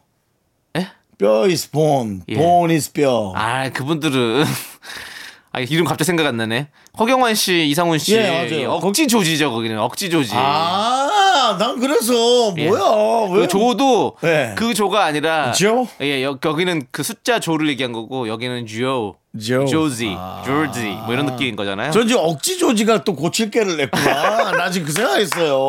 예? 1.21 1.25
뼈 1.25 1.45
is 1.47 1.71
born, 1.71 2.23
예. 2.29 2.35
born 2.35 2.71
is 2.71 2.93
뼈. 2.93 3.33
아, 3.35 3.69
그분들은 3.71 4.45
아, 5.51 5.61
이름 5.61 5.85
갑자기 5.85 6.05
생각 6.05 6.27
안 6.27 6.37
나네. 6.37 6.69
허경환 6.99 7.35
씨, 7.35 7.67
이상훈 7.69 7.99
씨. 7.99 8.15
예, 8.15 8.49
맞아요. 8.49 8.71
억지 8.73 9.09
조지죠, 9.09 9.51
거기는. 9.51 9.79
억지 9.79 10.11
조지. 10.11 10.33
아, 10.35 11.57
난 11.59 11.81
그래서 11.81 12.55
예. 12.59 12.69
뭐야? 12.69 13.31
왜? 13.33 13.41
그 13.41 13.49
조도 13.49 14.17
네. 14.23 14.55
그 14.57 14.75
조가 14.75 15.05
아니라 15.05 15.53
조? 15.53 15.89
예, 16.01 16.23
여, 16.23 16.39
여기는 16.45 16.83
그 16.93 17.03
숫자 17.03 17.41
조를 17.41 17.69
얘기한 17.71 17.93
거고 17.93 18.29
여기는 18.29 18.67
조, 18.67 19.17
조. 19.41 19.65
조지, 19.67 20.15
아. 20.17 20.43
조지 20.45 20.85
뭐 21.07 21.15
이런 21.15 21.27
느낌인 21.27 21.57
거잖아요. 21.57 21.91
전 21.93 22.07
지금 22.07 22.23
억지 22.23 22.59
조지가 22.59 23.05
또 23.05 23.15
고칠 23.15 23.51
개를 23.51 23.77
냈구나. 23.79 24.53
나 24.53 24.71
지금 24.71 24.87
그 24.87 24.93
생각했어요. 24.93 25.67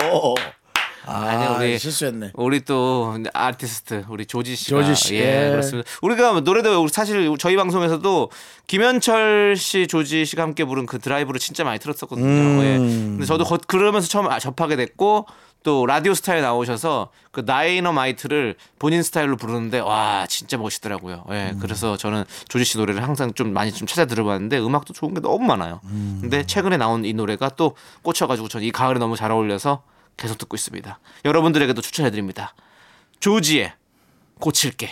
아, 1.06 1.26
아니, 1.26 1.56
우리- 1.72 1.80
실수했네. 1.80 2.32
우리 2.36 2.62
또 2.66 3.18
아티스트 3.34 4.06
우리 4.10 4.26
조지 4.26 4.56
씨가 4.56 4.84
조지 4.84 4.96
씨. 4.96 5.16
예, 5.16 5.48
예. 5.48 5.50
그렇습니다. 5.52 5.90
우리가 6.02 6.40
노래도 6.42 6.88
사실 6.88 7.30
저희 7.40 7.56
방송에서도 7.56 8.30
김현철 8.68 9.56
씨, 9.58 9.88
조지 9.88 10.26
씨가 10.26 10.44
함께 10.44 10.64
부른 10.66 10.86
그 10.86 11.00
드라이브를 11.00 11.40
진짜 11.40 11.64
많이 11.64 11.80
틀었었거든요. 11.80 12.26
음. 12.26 12.60
예. 12.64 12.78
근데 12.78 13.26
저도 13.26 13.44
거- 13.44 13.58
그러면서 13.68 14.08
처음 14.08 14.28
아- 14.28 14.40
접하게 14.40 14.76
됐고 14.76 15.26
또 15.64 15.86
라디오 15.86 16.14
스타일 16.14 16.42
나오셔서 16.42 17.10
그 17.32 17.44
다이너마이트를 17.46 18.56
본인 18.80 19.04
스타일로 19.04 19.36
부르는데 19.36 19.80
와 19.80 20.26
진짜 20.30 20.58
멋있더라고요. 20.58 21.26
예. 21.32 21.52
음. 21.54 21.60
그래서 21.62 21.98
저는 21.98 22.24
조지 22.48 22.64
씨 22.64 22.78
노래를 22.78 23.04
항상 23.04 23.34
좀 23.34 23.52
많이 23.52 23.74
좀 23.74 23.86
찾아 23.88 24.06
들어봤는데 24.06 24.58
음악도 24.60 24.94
좋은 24.94 25.14
게 25.14 25.20
너무 25.20 25.40
많아요. 25.46 25.82
음. 25.86 26.20
근데 26.22 26.46
최근에 26.46 26.78
나온 26.78 27.04
이 27.04 27.12
노래가 27.14 27.50
또 27.50 27.76
꽂혀가지고 28.04 28.48
저는 28.48 28.66
이 28.66 28.72
가을에 28.72 29.00
너무 29.00 29.18
잘 29.18 29.32
어울려서 29.32 29.82
계속 30.20 30.38
듣고 30.38 30.56
있습니다. 30.56 31.00
여러분들에게도 31.26 31.82
추천해드립니다. 31.82 32.54
조지의 33.20 33.74
고칠게. 34.40 34.92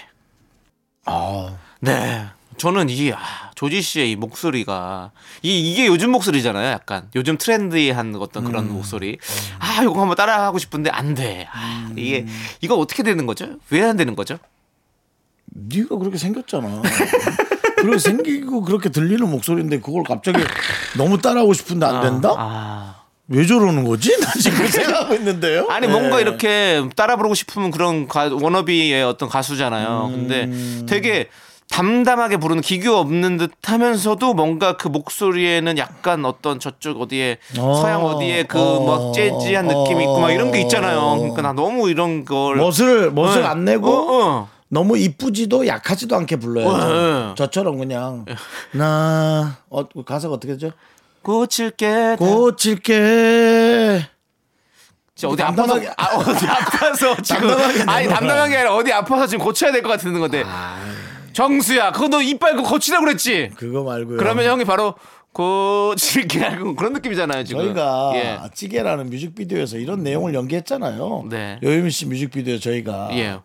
아, 1.06 1.56
네. 1.82 2.26
저는 2.58 2.90
이 2.90 3.12
아, 3.14 3.52
조지 3.54 3.82
씨의 3.84 4.12
이 4.12 4.16
목소리가 4.16 5.12
이 5.44 5.72
이게 5.72 5.86
요즘 5.86 6.10
목소리잖아요. 6.12 6.72
약간 6.72 7.08
요즘 7.16 7.38
트렌디한 7.38 8.16
어떤 8.16 8.46
그런 8.46 8.66
음. 8.66 8.74
목소리. 8.74 9.20
아, 9.60 9.84
이거 9.84 10.00
한번 10.00 10.16
따라하고 10.16 10.58
싶은데 10.58 10.90
안 10.90 11.14
돼. 11.14 11.48
아, 11.52 11.92
이게 11.96 12.26
이거 12.62 12.76
어떻게 12.76 13.04
되는 13.04 13.26
거죠? 13.28 13.58
왜 13.70 13.84
안 13.84 13.96
되는 13.96 14.16
거죠? 14.16 14.40
네가 15.46 15.98
그렇게 15.98 16.18
생겼잖아. 16.18 16.82
그렇게 17.78 18.00
생기고 18.00 18.62
그렇게 18.64 18.90
들리는 18.90 19.30
목소리인데 19.30 19.80
그걸 19.80 20.04
갑자기 20.04 20.40
너무 20.98 21.22
따라하고 21.22 21.54
싶은데 21.54 21.86
안 21.86 22.02
된다? 22.02 22.34
아. 22.38 23.04
왜 23.30 23.46
저러는 23.46 23.84
거지? 23.84 24.18
나 24.20 24.32
지금 24.32 24.66
생각하고 24.68 25.14
있는데요. 25.16 25.68
아니 25.70 25.88
네. 25.88 25.94
뭔가 25.94 26.20
이렇게 26.20 26.84
따라 26.96 27.16
부르고 27.18 27.36
싶으면 27.36 27.72
그런 27.72 28.08
가, 28.08 28.30
워너비의 28.32 29.04
어떤 29.04 29.28
가수잖아요. 29.30 30.10
근데 30.14 30.46
음. 30.46 30.86
되게 30.88 31.28
담담하게 31.70 32.38
부르는 32.38 32.62
기교 32.62 32.94
없는 32.96 33.38
듯 33.38 33.52
하면서도 33.62 34.34
뭔가 34.34 34.78
그 34.78 34.88
목소리에는 34.88 35.78
약간 35.78 36.24
어떤 36.24 36.60
저쪽 36.62 37.02
어디에 37.02 37.38
어. 37.60 37.74
서양 37.82 38.06
어디에 38.06 38.44
그 38.44 38.58
어. 38.58 38.86
막 38.86 39.14
재즈한 39.14 39.68
느낌이 39.68 40.04
있고 40.04 40.20
막 40.22 40.32
이런 40.32 40.52
게 40.52 40.62
있잖아요. 40.62 41.00
어. 41.00 41.18
그러니까 41.18 41.42
나 41.42 41.52
너무 41.52 41.90
이런 41.90 42.24
걸 42.24 42.56
멋을 42.56 43.12
멋을 43.12 43.42
네. 43.42 43.46
안 43.46 43.66
내고 43.66 43.90
어, 43.90 44.26
어. 44.26 44.50
너무 44.70 44.98
이쁘지도 44.98 45.68
약하지도 45.68 46.16
않게. 46.16 46.36
어, 46.36 46.40
네. 46.40 47.36
저처럼 47.36 47.78
그냥 47.78 48.24
나 48.72 49.58
어, 49.70 49.84
가사가 49.84 50.36
어떻게 50.36 50.54
되죠? 50.54 50.72
고칠게 51.32 52.16
다- 52.18 52.26
고칠게 52.26 54.02
어디 55.26 55.44
아파서 55.44 55.74
담담하게- 55.76 55.94
아, 55.98 56.16
어디 56.16 56.48
아파서 56.48 57.16
지금 57.22 57.50
아니. 57.90 58.08
담담한 58.08 58.50
게 58.50 58.56
아니라 58.56 58.74
어디 58.76 58.94
아파서 58.94 59.28
지금 59.28 59.44
고쳐야 59.44 59.74
될 59.74 59.82
것 59.84 59.90
같은 59.90 60.18
건데 60.18 60.46
정수야 61.34 61.92
그거 61.92 62.08
너 62.08 62.22
이빨 62.22 62.56
그거 62.56 62.70
고치라고 62.70 63.04
그랬지 63.06 63.52
그거 63.58 63.84
말고요. 63.84 64.18
그러면 64.18 64.46
형이 64.46 64.64
바로 64.64 64.96
고칠게 65.34 66.46
알고 66.46 66.76
그런 66.78 66.94
느낌이잖아요 66.94 67.44
지금 67.44 67.62
저희가 67.66 68.12
예. 68.16 68.40
찌개라는 68.54 69.10
뮤직비디오에서 69.10 69.78
이런 69.80 70.04
내용을 70.04 70.34
연기했잖아요. 70.34 71.26
네. 71.30 71.60
여유미 71.62 71.92
씨 71.92 72.06
뮤직비디오 72.06 72.58
저희가 72.58 73.10
예. 73.14 73.38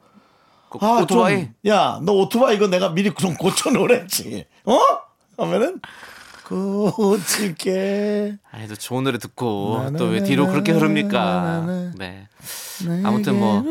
그 0.71 0.79
아, 0.81 1.01
오토바이 1.03 1.37
좀, 1.37 1.55
야, 1.67 1.99
너 2.03 2.13
오토바이 2.13 2.55
이거 2.57 2.69
내가 2.69 2.91
미리 2.91 3.13
좀 3.13 3.35
고쳐 3.35 3.71
놓으랬지. 3.71 4.47
어? 4.67 4.79
하면은 5.37 5.81
고칠게. 6.97 8.37
아니 8.51 8.69
또 8.69 8.75
좋은 8.75 9.05
노래 9.05 9.19
듣고 9.19 9.93
또 9.99 10.07
왜 10.07 10.23
뒤로 10.23 10.47
그렇게 10.49 10.73
흐릅니까. 10.73 11.93
네 11.99 12.29
아무튼 13.05 13.39
뭐 13.39 13.63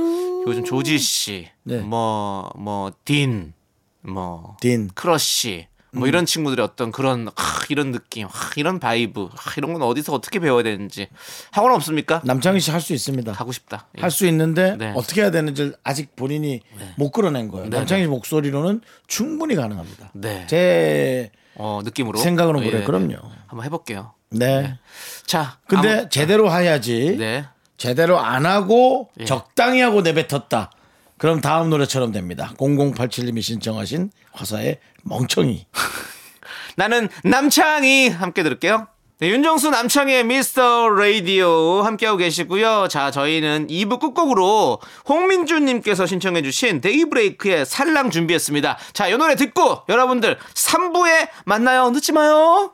요즘 0.47 0.63
조지 0.63 0.97
씨, 0.97 1.47
네. 1.63 1.77
뭐뭐 1.77 2.93
딘, 3.05 3.53
뭐 4.01 4.57
딘. 4.59 4.89
크러쉬, 4.95 5.67
음. 5.93 5.99
뭐 5.99 6.07
이런 6.07 6.25
친구들의 6.25 6.63
어떤 6.65 6.91
그런 6.91 7.27
아, 7.27 7.31
이런 7.69 7.91
느낌, 7.91 8.25
아, 8.25 8.31
이런 8.55 8.79
vibe, 8.79 9.29
아, 9.31 9.53
이런 9.57 9.73
건 9.73 9.83
어디서 9.83 10.13
어떻게 10.13 10.39
배워야 10.39 10.63
되는지 10.63 11.09
학원 11.51 11.73
없습니까? 11.73 12.21
남창희 12.25 12.59
씨 12.59 12.71
할 12.71 12.81
수 12.81 12.93
있습니다. 12.93 13.33
가고 13.33 13.51
싶다. 13.51 13.87
예. 13.97 14.01
할수 14.01 14.25
있는데 14.27 14.77
네. 14.77 14.93
어떻게 14.95 15.21
해야 15.21 15.29
되는지 15.29 15.73
아직 15.83 16.15
본인이 16.15 16.61
못 16.95 17.11
끌어낸 17.11 17.47
거예요. 17.49 17.69
네, 17.69 17.77
남창희 17.77 18.03
씨 18.05 18.07
목소리로는 18.07 18.81
충분히 19.05 19.53
가능합니다. 19.55 20.09
네. 20.15 20.47
제 20.49 21.31
어 21.55 21.81
느낌으로 21.83 22.19
생각으로는 22.19 22.67
그래요. 22.67 22.81
예, 22.81 22.85
그럼요. 22.85 23.15
한번 23.47 23.65
해볼게요. 23.65 24.13
네. 24.29 24.77
자, 25.25 25.57
근데 25.67 25.99
아무- 25.99 26.09
제대로 26.09 26.51
해야지. 26.51 27.15
네. 27.17 27.45
제대로 27.77 28.19
안 28.19 28.45
하고 28.45 29.09
예. 29.19 29.25
적당히 29.25 29.81
하고 29.81 30.01
내뱉었다. 30.01 30.71
그럼 31.17 31.41
다음 31.41 31.69
노래처럼 31.69 32.11
됩니다. 32.11 32.53
0087님이 32.57 33.41
신청하신 33.41 34.11
화사의 34.31 34.79
멍청이. 35.03 35.65
나는 36.77 37.09
남창희 37.23 38.09
함께 38.09 38.43
들을게요. 38.43 38.87
네, 39.21 39.29
윤정수 39.29 39.69
남창희의 39.69 40.23
미스터 40.23 40.89
라디오 40.89 41.83
함께하고 41.83 42.17
계시고요. 42.17 42.87
자, 42.89 43.11
저희는 43.11 43.67
2부 43.67 43.99
끝곡으로 43.99 44.79
홍민주님께서 45.07 46.07
신청해주신 46.07 46.81
데이브레이크의 46.81 47.67
살랑 47.67 48.09
준비했습니다. 48.09 48.79
자, 48.93 49.07
이 49.07 49.15
노래 49.15 49.35
듣고 49.35 49.83
여러분들 49.89 50.39
3부에 50.55 51.29
만나요. 51.45 51.91
늦지 51.91 52.13
마요. 52.13 52.71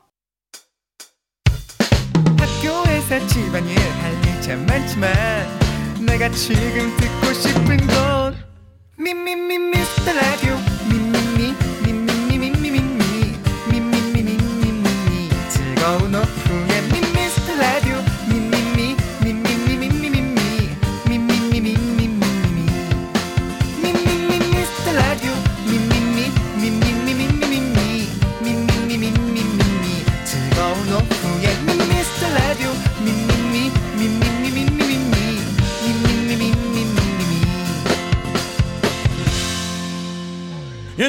학교에서 2.38 3.26
집안일 3.26 3.78
할일참 3.78 4.64
많지만 4.64 5.12
내가 6.00 6.30
지금 6.30 6.96
듣고 6.96 7.32
싶은 7.34 7.76
건 7.88 8.36
미미미 8.96 9.58
미스터 9.58 10.14
라디오 10.14 10.77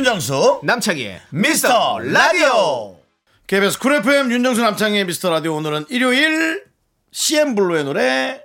윤정수 0.09 0.61
남창희의 0.63 1.21
미스터 1.29 1.99
라디오. 1.99 2.97
KBS 3.45 3.77
Cool 3.77 3.93
FM 3.93 4.31
윤정수 4.31 4.59
남창희의 4.59 5.05
미스터 5.05 5.29
라디오 5.29 5.53
오늘은 5.53 5.85
일요일 5.89 6.65
CM 7.11 7.53
블루의 7.53 7.83
노래 7.83 8.41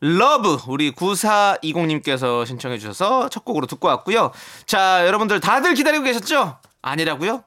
Love 0.00 0.58
우리 0.66 0.92
9420님께서 0.92 2.44
신청해 2.46 2.76
주셔서 2.76 3.30
첫 3.30 3.42
곡으로 3.46 3.66
듣고 3.68 3.88
왔고요. 3.88 4.32
자, 4.66 5.06
여러분들 5.06 5.40
다들 5.40 5.72
기다리고 5.72 6.04
계셨죠? 6.04 6.58
아니라고요? 6.82 7.42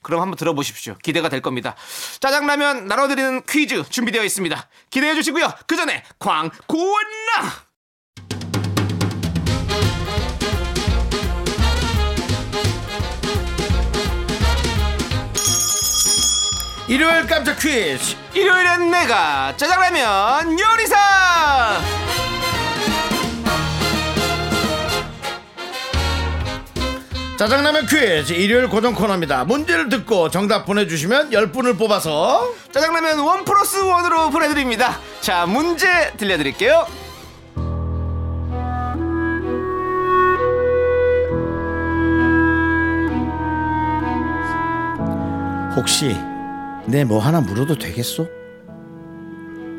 그럼 0.00 0.22
한번 0.22 0.38
들어보십시오. 0.38 0.96
기대가 1.02 1.28
될 1.28 1.42
겁니다. 1.42 1.76
짜장라면 2.20 2.86
나눠드리는 2.86 3.42
퀴즈 3.46 3.86
준비되어 3.90 4.24
있습니다. 4.24 4.68
기대해 4.88 5.14
주시고요. 5.14 5.52
그 5.66 5.76
전에 5.76 6.02
광고나 6.18 7.65
일요일 16.88 17.26
깜짝 17.26 17.58
퀴즈. 17.58 18.14
일요일엔 18.32 18.90
내가 18.92 19.52
짜장라면 19.56 20.56
요리사! 20.58 20.96
짜장라면 27.36 27.86
퀴즈 27.86 28.32
일요일 28.32 28.68
고정 28.68 28.94
코너입니다. 28.94 29.44
문제를 29.44 29.88
듣고 29.88 30.30
정답 30.30 30.64
보내주시면 30.64 31.30
10분을 31.30 31.76
뽑아서 31.76 32.54
짜장라면 32.70 33.18
원 33.18 33.44
플러스 33.44 33.78
원으로 33.78 34.30
보내드립니다. 34.30 35.00
자, 35.20 35.44
문제 35.44 36.12
들려드릴게요. 36.16 36.86
혹시 45.74 46.16
내 46.86 47.04
뭐 47.04 47.18
하나 47.20 47.40
물어도 47.40 47.76
되겠소? 47.78 48.28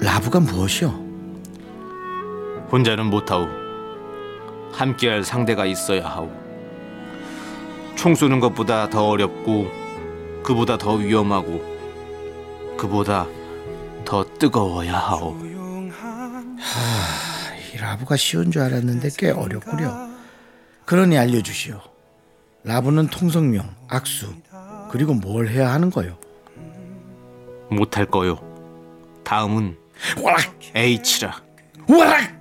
라브가 0.02 0.40
무엇이오? 0.40 0.90
혼자는 2.72 3.06
못하오. 3.06 3.48
함께할 4.74 5.24
상대가 5.24 5.66
있어야 5.66 6.08
하오. 6.08 6.30
총 7.96 8.14
쏘는 8.14 8.40
것보다 8.40 8.90
더 8.90 9.08
어렵고, 9.08 9.68
그보다 10.44 10.78
더 10.78 10.94
위험하고, 10.96 11.62
그보다 12.78 13.26
더 14.06 14.24
뜨거워야 14.38 14.94
하오. 14.98 15.36
이 17.74 17.78
라브가 17.78 18.18
쉬운 18.18 18.52
줄 18.52 18.62
알았는데 18.62 19.10
꽤 19.18 19.32
어렵구려. 19.32 20.08
그러니 20.86 21.18
알려주시오. 21.18 21.80
라브는 22.64 23.08
통성명, 23.08 23.68
악수, 23.88 24.28
그리고 24.92 25.14
뭘 25.14 25.48
해야 25.48 25.72
하는 25.72 25.90
거요? 25.90 26.18
못할 27.70 28.06
거요. 28.06 28.40
다음은 29.24 29.78
와락! 30.22 30.60
H라. 30.76 31.42
와락! 31.88 32.38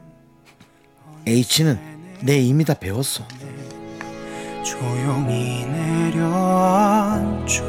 H는 1.26 1.78
내 2.22 2.38
이미 2.38 2.64
다 2.64 2.74
배웠어. 2.74 3.26
조용히 4.64 5.64
내려앉죠 5.66 7.64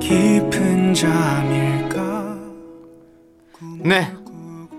깊은 0.00 0.94
잠일까 0.94 2.38
네, 3.84 4.12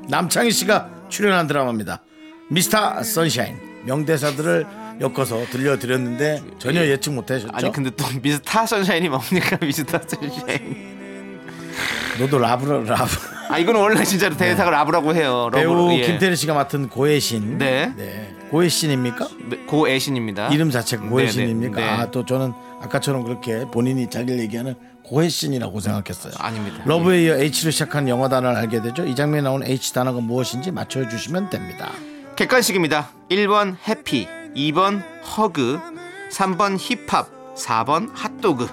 남창희 0.07 0.51
씨가 0.51 0.89
출연한 1.09 1.47
드라마입니다. 1.47 2.01
미스터 2.49 3.03
선샤인. 3.03 3.57
명대사들을 3.85 4.65
엮어서 5.01 5.45
들려드렸는데 5.51 6.41
전혀 6.59 6.85
예 6.85 6.97
측 6.97 7.11
못하셨죠? 7.13 7.49
아니 7.53 7.71
근데 7.71 7.89
또 7.91 8.05
미스터 8.21 8.65
선샤인이 8.65 9.09
뭡니까 9.09 9.57
미스터 9.65 9.99
선샤인 10.07 10.91
너도 12.19 12.37
라브라 12.37 12.83
라브. 12.83 13.11
아 13.49 13.57
이건 13.57 13.75
원래 13.75 14.03
진짜로 14.03 14.35
대사가 14.37 14.69
라브라고 14.69 15.15
해요 15.15 15.49
배우 15.53 15.73
Love로, 15.73 15.93
예. 15.97 16.05
김태리 16.05 16.35
씨가 16.35 16.53
맡은 16.53 16.87
고애신. 16.89 17.57
네. 17.57 17.91
고애신입니까? 18.51 19.27
네, 19.49 19.57
고애신입니다 19.65 20.49
이름 20.49 20.71
자체가 20.71 21.07
고애신입니까? 21.07 21.75
네, 21.79 21.85
네, 21.85 21.91
네. 21.95 22.01
아또 22.01 22.25
저는 22.25 22.51
아까처럼 22.81 23.23
그렇게 23.23 23.65
본인이 23.71 24.09
자기를 24.09 24.39
얘기하는 24.41 24.75
고애신이라고 25.05 25.79
생각했어요. 25.79 26.33
아닙니다. 26.37 26.81
러브에 26.85 27.23
이어 27.23 27.35
H로 27.37 27.71
시작한 27.71 28.09
영어 28.09 28.27
단어를 28.27 28.57
알게 28.57 28.81
되죠. 28.81 29.05
이 29.05 29.15
장면에 29.15 29.43
나오는 29.43 29.65
H 29.65 29.93
단어가 29.93 30.19
무엇인지 30.19 30.71
맞춰주시면 30.71 31.49
됩니다. 31.49 31.91
객관식입니다 32.35 33.09
1번 33.29 33.75
해피 33.87 34.27
2번 34.55 35.01
허그 35.37 35.79
3번 36.31 36.77
힙합 36.79 37.27
4번 37.55 38.09
핫도그 38.13 38.69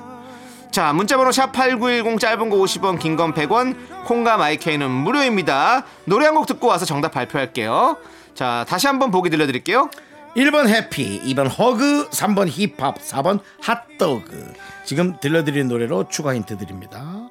자 0.71 0.93
문자번호 0.93 1.31
샵8910 1.31 2.19
짧은 2.21 2.51
거 2.51 2.57
50원 2.57 2.99
긴 2.99 3.17
건 3.17 3.33
100원 3.35 3.77
콩과 4.07 4.37
마이케이는 4.37 4.91
무료입니다 4.91 5.85
노래 6.05 6.27
한 6.27 6.35
곡 6.35 6.47
듣고 6.47 6.67
와서 6.69 6.85
정답 6.85 7.12
발표할게요 7.12 7.97
자 8.35 8.64
다시 8.69 8.87
한번 8.87 9.11
보기 9.11 9.31
들려드릴게요 9.31 9.91
1번 10.37 10.69
해피, 10.69 11.21
2번 11.35 11.49
허그, 11.59 12.11
3번 12.11 12.49
힙합, 12.49 12.99
4번 13.01 13.41
핫도그. 13.62 14.53
지금 14.85 15.19
들려드린 15.19 15.67
노래로 15.67 16.09
추가 16.11 16.33
힌트 16.35 16.59
드립니다. 16.59 17.29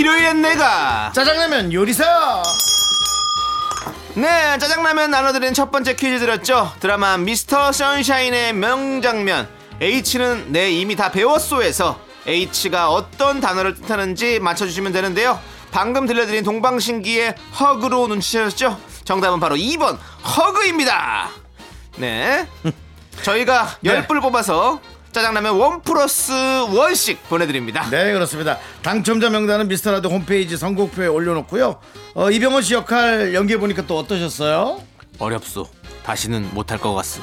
일요일엔 0.00 0.40
내가 0.40 1.12
짜장라면 1.14 1.74
요리사! 1.74 2.42
네, 4.14 4.56
짜장라면 4.56 5.10
나눠드리는 5.10 5.52
첫 5.52 5.70
번째 5.70 5.94
퀴즈 5.94 6.20
드렸죠. 6.20 6.72
드라마 6.80 7.18
미스터 7.18 7.70
선샤인의 7.70 8.54
명장면 8.54 9.46
H는 9.78 10.52
내 10.52 10.70
이미 10.70 10.96
다 10.96 11.10
배웠소에서 11.10 12.00
H가 12.26 12.88
어떤 12.88 13.42
단어를 13.42 13.74
뜻하는지 13.74 14.40
맞춰주시면 14.40 14.92
되는데요. 14.92 15.38
방금 15.70 16.06
들려드린 16.06 16.44
동방신기의 16.44 17.34
허그로 17.60 18.06
눈치채셨죠? 18.06 18.80
정답은 19.04 19.38
바로 19.38 19.54
2번 19.54 19.98
허그입니다. 20.24 21.28
네, 21.98 22.48
저희가 23.20 23.76
네. 23.82 24.06
10불 24.06 24.22
뽑아서 24.22 24.80
짜장라면 25.12 25.56
원 25.56 25.82
플러스 25.82 26.32
원씩 26.32 27.28
보내드립니다. 27.28 27.88
네, 27.90 28.12
그렇습니다. 28.12 28.58
당첨자 28.82 29.28
명단은 29.30 29.68
미스터라드 29.68 30.06
홈페이지 30.06 30.56
선곡표에 30.56 31.06
올려놓고요. 31.08 31.80
어, 32.14 32.30
이병헌 32.30 32.62
씨 32.62 32.74
역할 32.74 33.34
연기해 33.34 33.58
보니까 33.58 33.86
또 33.86 33.98
어떠셨어요? 33.98 34.80
어렵소. 35.18 35.68
다시는 36.04 36.50
못할 36.54 36.78
것 36.78 36.94
같소. 36.94 37.22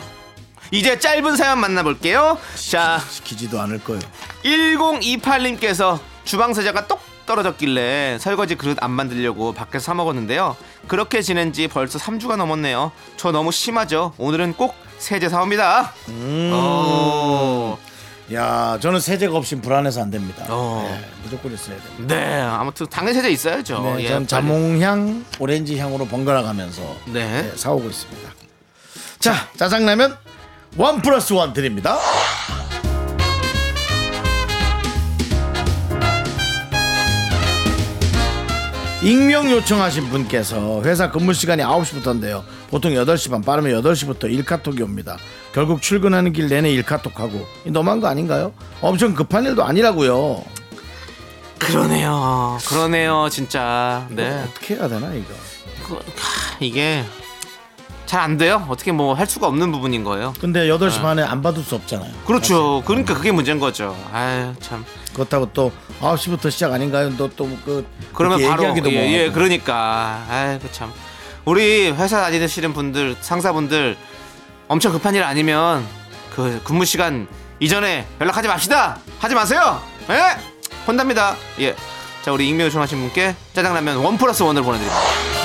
이제 0.71 0.99
짧은 0.99 1.35
사연 1.37 1.59
만나볼게요. 1.59 2.37
자, 2.69 3.01
시키지도 3.09 3.59
않을 3.61 3.83
거예요. 3.83 4.01
1028님께서 4.43 5.99
주방 6.25 6.53
세제가 6.53 6.87
똑 6.87 6.99
떨어졌길래 7.27 8.17
설거지 8.19 8.55
그릇 8.55 8.81
안 8.81 8.89
만들려고 8.89 9.53
밖에서 9.53 9.85
사 9.85 9.93
먹었는데요. 9.93 10.57
그렇게 10.87 11.21
지낸 11.21 11.53
지 11.53 11.67
벌써 11.67 11.99
3주가 11.99 12.35
넘었네요. 12.37 12.91
저 13.17 13.31
너무 13.31 13.51
심하죠. 13.51 14.13
오늘은 14.17 14.53
꼭 14.53 14.73
세제 14.97 15.29
사옵니다. 15.29 15.93
음. 16.07 16.49
어, 16.53 17.77
야, 18.33 18.77
저는 18.81 18.99
세제가 18.99 19.37
없이 19.37 19.55
불안해서 19.61 20.01
안 20.01 20.09
됩니다. 20.09 20.45
어. 20.49 20.87
네, 20.89 21.05
무조건 21.23 21.53
있어야 21.53 21.77
됩니다. 21.77 22.15
네, 22.15 22.41
아무튼 22.41 22.87
당연 22.89 23.13
세제 23.13 23.29
있어야죠. 23.29 23.81
네, 23.97 24.03
예, 24.05 24.07
전. 24.07 24.25
자몽향, 24.25 25.25
오렌지 25.39 25.77
향으로 25.77 26.05
번갈아 26.07 26.41
가면서 26.41 26.81
네. 27.05 27.43
네, 27.43 27.51
사오고 27.55 27.87
있습니다. 27.87 28.31
자, 29.19 29.33
짜장라면 29.55 30.17
원 30.77 31.01
플러스 31.01 31.33
원 31.33 31.53
드립니다. 31.53 31.97
익명 39.03 39.51
요청하신 39.51 40.09
분께서 40.09 40.81
회사 40.83 41.11
근무 41.11 41.33
시간이 41.33 41.61
9시부터인데요. 41.63 42.43
보통 42.69 42.91
8시 42.93 43.29
반, 43.29 43.41
빠르면 43.41 43.81
8시부터 43.83 44.23
일카톡이 44.31 44.81
옵니다. 44.81 45.17
결국 45.53 45.81
출근하는 45.81 46.33
길 46.33 46.47
내내 46.47 46.71
일카톡하고 46.71 47.45
이 47.65 47.71
너무한 47.71 47.99
거 47.99 48.07
아닌가요? 48.07 48.53
엄청 48.81 49.13
급한 49.13 49.45
일도 49.45 49.63
아니라고요. 49.63 50.43
그러네요. 51.59 52.57
그러네요, 52.67 53.29
진짜. 53.29 54.07
네. 54.09 54.29
네. 54.29 54.43
어떻게 54.49 54.75
해야 54.75 54.87
되나 54.87 55.13
이거? 55.13 55.33
그, 55.87 55.93
하, 55.95 56.57
이게 56.59 57.03
잘 58.07 58.21
안 58.21 58.37
돼요. 58.37 58.65
어떻게 58.69 58.91
뭐 58.91 59.13
할 59.13 59.27
수가 59.27 59.47
없는 59.47 59.71
부분인 59.71 60.03
거예요. 60.03 60.33
근데 60.39 60.67
8시 60.67 61.01
반에 61.01 61.21
안 61.23 61.41
받을 61.41 61.61
수 61.61 61.75
없잖아요. 61.75 62.11
그렇죠. 62.25 62.81
그러니까 62.85 63.13
그게 63.13 63.31
문제인 63.31 63.59
거죠. 63.59 63.95
아유, 64.11 64.53
참. 64.61 64.83
그렇다고 65.13 65.51
또 65.53 65.71
9시부터 66.01 66.49
시작 66.49 66.71
아닌가요? 66.73 67.09
너또그 67.09 67.85
그러면 68.13 68.39
바로 68.41 68.63
얘기하기도 68.63 68.91
예, 68.91 68.95
뭐 68.99 69.03
예, 69.11 69.21
하고. 69.25 69.33
그러니까 69.33 70.23
아이 70.29 70.59
참 70.71 70.91
우리 71.45 71.89
회사 71.91 72.21
다니시는 72.21 72.73
분들 72.73 73.17
상사분들 73.21 73.97
엄청 74.67 74.91
급한 74.93 75.15
일 75.15 75.23
아니면 75.23 75.85
그 76.35 76.61
근무 76.63 76.85
시간 76.85 77.27
이전에 77.59 78.05
연락하지 78.21 78.47
맙시다 78.47 78.99
하지 79.19 79.33
마세요 79.33 79.81
예 80.09 80.37
혼납니다 80.85 81.35
예 81.59 81.75
자 82.23 82.33
우리 82.33 82.49
익명 82.49 82.67
요청하신 82.67 82.99
분께 82.99 83.33
짜장라면 83.53 83.97
one 83.97 84.17
plus 84.17 84.43
one을 84.43 84.61
보내드립니다 84.61 85.36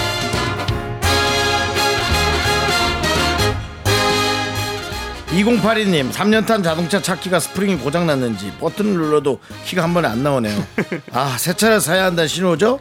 2082님 5.32 6.12
3년 6.12 6.46
탄 6.46 6.62
자동차 6.62 7.00
차 7.00 7.16
키가 7.18 7.40
스프링이 7.40 7.76
고장났는지 7.78 8.52
버튼을 8.60 8.92
눌러도 8.92 9.40
키가 9.64 9.82
한 9.82 9.94
번에 9.94 10.08
안 10.08 10.22
나오네요 10.22 10.62
아 11.12 11.36
새 11.38 11.54
차를 11.54 11.80
사야 11.80 12.04
한다는 12.04 12.28
신호죠? 12.28 12.78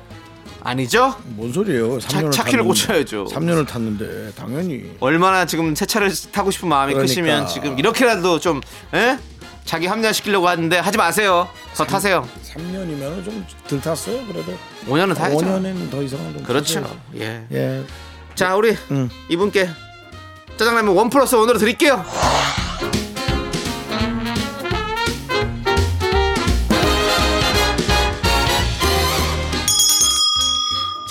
아니죠 0.64 1.16
뭔 1.28 1.52
소리예요 1.54 1.98
3년을 2.00 2.32
차 2.32 2.44
키를 2.44 2.64
고쳐야죠. 2.64 3.26
3년을 3.32 3.66
탔는데 3.66 4.32
당연히 4.36 4.92
얼마나 5.00 5.46
지금 5.46 5.74
새 5.74 5.86
차를 5.86 6.12
타고 6.32 6.52
싶은 6.52 6.70
마음이 6.70 6.94
그러니까. 6.94 7.10
크시면 7.10 7.48
지금 7.48 7.80
이렇게라도 7.80 8.40
좀 8.40 8.62
예? 8.94 9.18
자기 9.66 9.88
합리화시키려고 9.88 10.48
하는데 10.48 10.78
하지 10.78 10.98
마세요 10.98 11.48
더 11.74 11.84
타세요 11.86 12.28
3년이면 12.44 13.24
좀 13.26 13.46
덜 13.68 13.80
탔어요 13.82 14.24
그래도 14.28 14.54
5년은 14.88 15.16
타야죠 15.16 15.38
5년에는 15.38 15.90
더 15.90 16.02
이상은 16.04 16.34
좀 16.34 16.44
그렇죠 16.44 16.82
타세요. 16.82 17.00
예. 17.16 17.46
예 17.52 17.84
자 18.36 18.56
우리 18.56 18.76
음. 18.92 19.10
이분께 19.30 19.68
짜장라면 20.58 20.96
원 20.96 21.10
플러스 21.10 21.36
원으로 21.36 21.58
드릴게요 21.58 22.06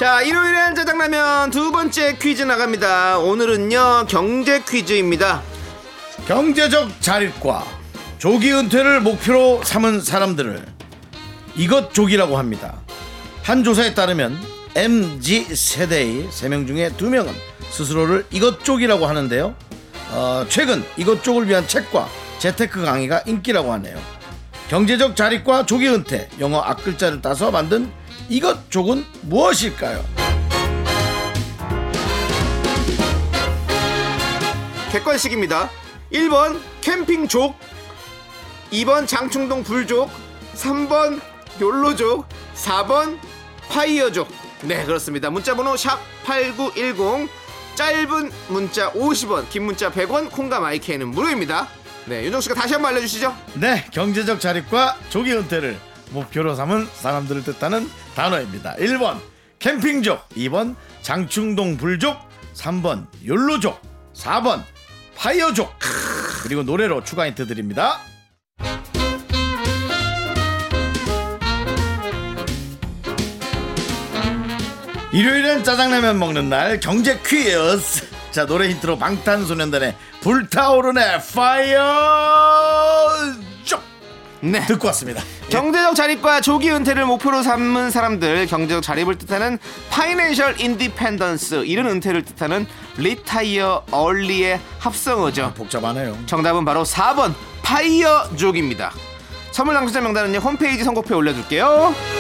자, 0.01 0.23
일요일엔 0.23 0.75
짜장라면 0.77 1.51
두 1.51 1.71
번째 1.73 2.17
퀴즈 2.17 2.43
나갑니다. 2.43 3.19
오늘은요, 3.19 4.07
경제 4.09 4.63
퀴즈입니다. 4.67 5.43
경제적 6.27 7.03
자립과 7.03 7.67
조기 8.17 8.51
은퇴를 8.51 9.01
목표로 9.01 9.63
삼은 9.63 10.01
사람들을 10.01 10.65
이것족이라고 11.55 12.39
합니다. 12.39 12.81
한 13.43 13.63
조사에 13.63 13.93
따르면 13.93 14.39
MZ 14.75 15.55
세대의 15.55 16.29
3명 16.31 16.67
중에 16.67 16.89
2명은 16.97 17.35
스스로를 17.71 18.27
이것족이라고 18.31 19.07
하는데요. 19.07 19.55
어, 20.11 20.45
최근 20.49 20.85
이것족을 20.97 21.49
위한 21.49 21.67
책과 21.67 22.09
재테크 22.39 22.85
강의가 22.85 23.23
인기라고 23.27 23.73
하네요. 23.75 23.99
경제적 24.69 25.17
자립과 25.17 25.67
조기 25.67 25.89
은퇴, 25.89 26.29
영어 26.39 26.61
앞글자를 26.61 27.23
따서 27.23 27.51
만든 27.51 27.91
이것족은 28.29 29.05
무엇일까요? 29.23 30.05
객관식입니다. 34.93 35.71
1번 36.13 36.61
캠핑족, 36.81 37.55
2번 38.73 39.07
장충동 39.07 39.63
불족, 39.63 40.11
3번 40.55 41.21
욜로족, 41.61 42.27
4번 42.55 43.19
파이어족. 43.69 44.29
네, 44.63 44.85
그렇습니다. 44.85 45.31
문자 45.31 45.55
번호 45.55 45.77
샵 45.77 45.99
8910 46.25 47.29
짧은 47.81 48.31
문자 48.51 48.93
50원, 48.93 49.49
긴 49.49 49.63
문자 49.63 49.91
100원, 49.91 50.31
콩과 50.31 50.61
마이크는 50.61 51.09
무료입니다. 51.09 51.67
네, 52.05 52.25
윤정 52.27 52.43
씨가 52.43 52.55
다시 52.55 52.75
한번 52.75 52.93
알려주시죠. 52.93 53.35
네, 53.55 53.87
경제적 53.91 54.39
자립과 54.39 54.99
조기 55.09 55.33
은퇴를 55.33 55.79
목표로 56.11 56.55
삼은 56.55 56.87
사람들을 56.93 57.43
뜻하는 57.43 57.89
단어입니다. 58.15 58.77
1번 58.77 59.19
캠핑족, 59.61 60.29
2번 60.29 60.77
장충동 61.01 61.79
불족, 61.79 62.19
3번 62.53 63.07
욜로족, 63.27 63.81
4번 64.13 64.63
파이어족. 65.17 65.73
그리고 66.43 66.63
노래로 66.63 67.03
추가 67.03 67.27
힌트 67.27 67.47
드립니다. 67.47 67.99
일요일엔 75.13 75.65
짜장라면 75.65 76.19
먹는 76.21 76.49
날 76.49 76.79
경제 76.79 77.19
퀴즈. 77.27 78.07
자 78.31 78.47
노래 78.47 78.69
힌트로 78.69 78.97
방탄소년단의 78.97 79.97
불타오르네 80.21 81.19
Fire 81.35 81.83
쭉 83.65 83.83
네. 84.41 84.65
듣고 84.67 84.87
왔습니다. 84.89 85.21
경제적 85.49 85.97
자립과 85.97 86.41
조기 86.41 86.71
은퇴를 86.71 87.07
목표로 87.07 87.43
삼은 87.43 87.91
사람들, 87.91 88.47
경제적 88.47 88.85
자립을 88.85 89.19
뜻하는 89.19 89.59
financial 89.91 90.61
independence, 90.61 91.65
이른 91.65 91.87
은퇴를 91.87 92.25
뜻하는 92.25 92.67
retire 92.97 93.87
early의 93.91 94.61
합성어죠. 94.79 95.55
복잡하네요. 95.57 96.17
정답은 96.27 96.65
바로 96.65 96.85
4번 96.85 97.35
파이어족입니다. 97.63 98.93
선물 99.51 99.75
당첨자 99.75 100.01
명단은요 100.01 100.39
홈페이지 100.39 100.85
선곡표에 100.85 101.17
올려둘게요. 101.17 102.20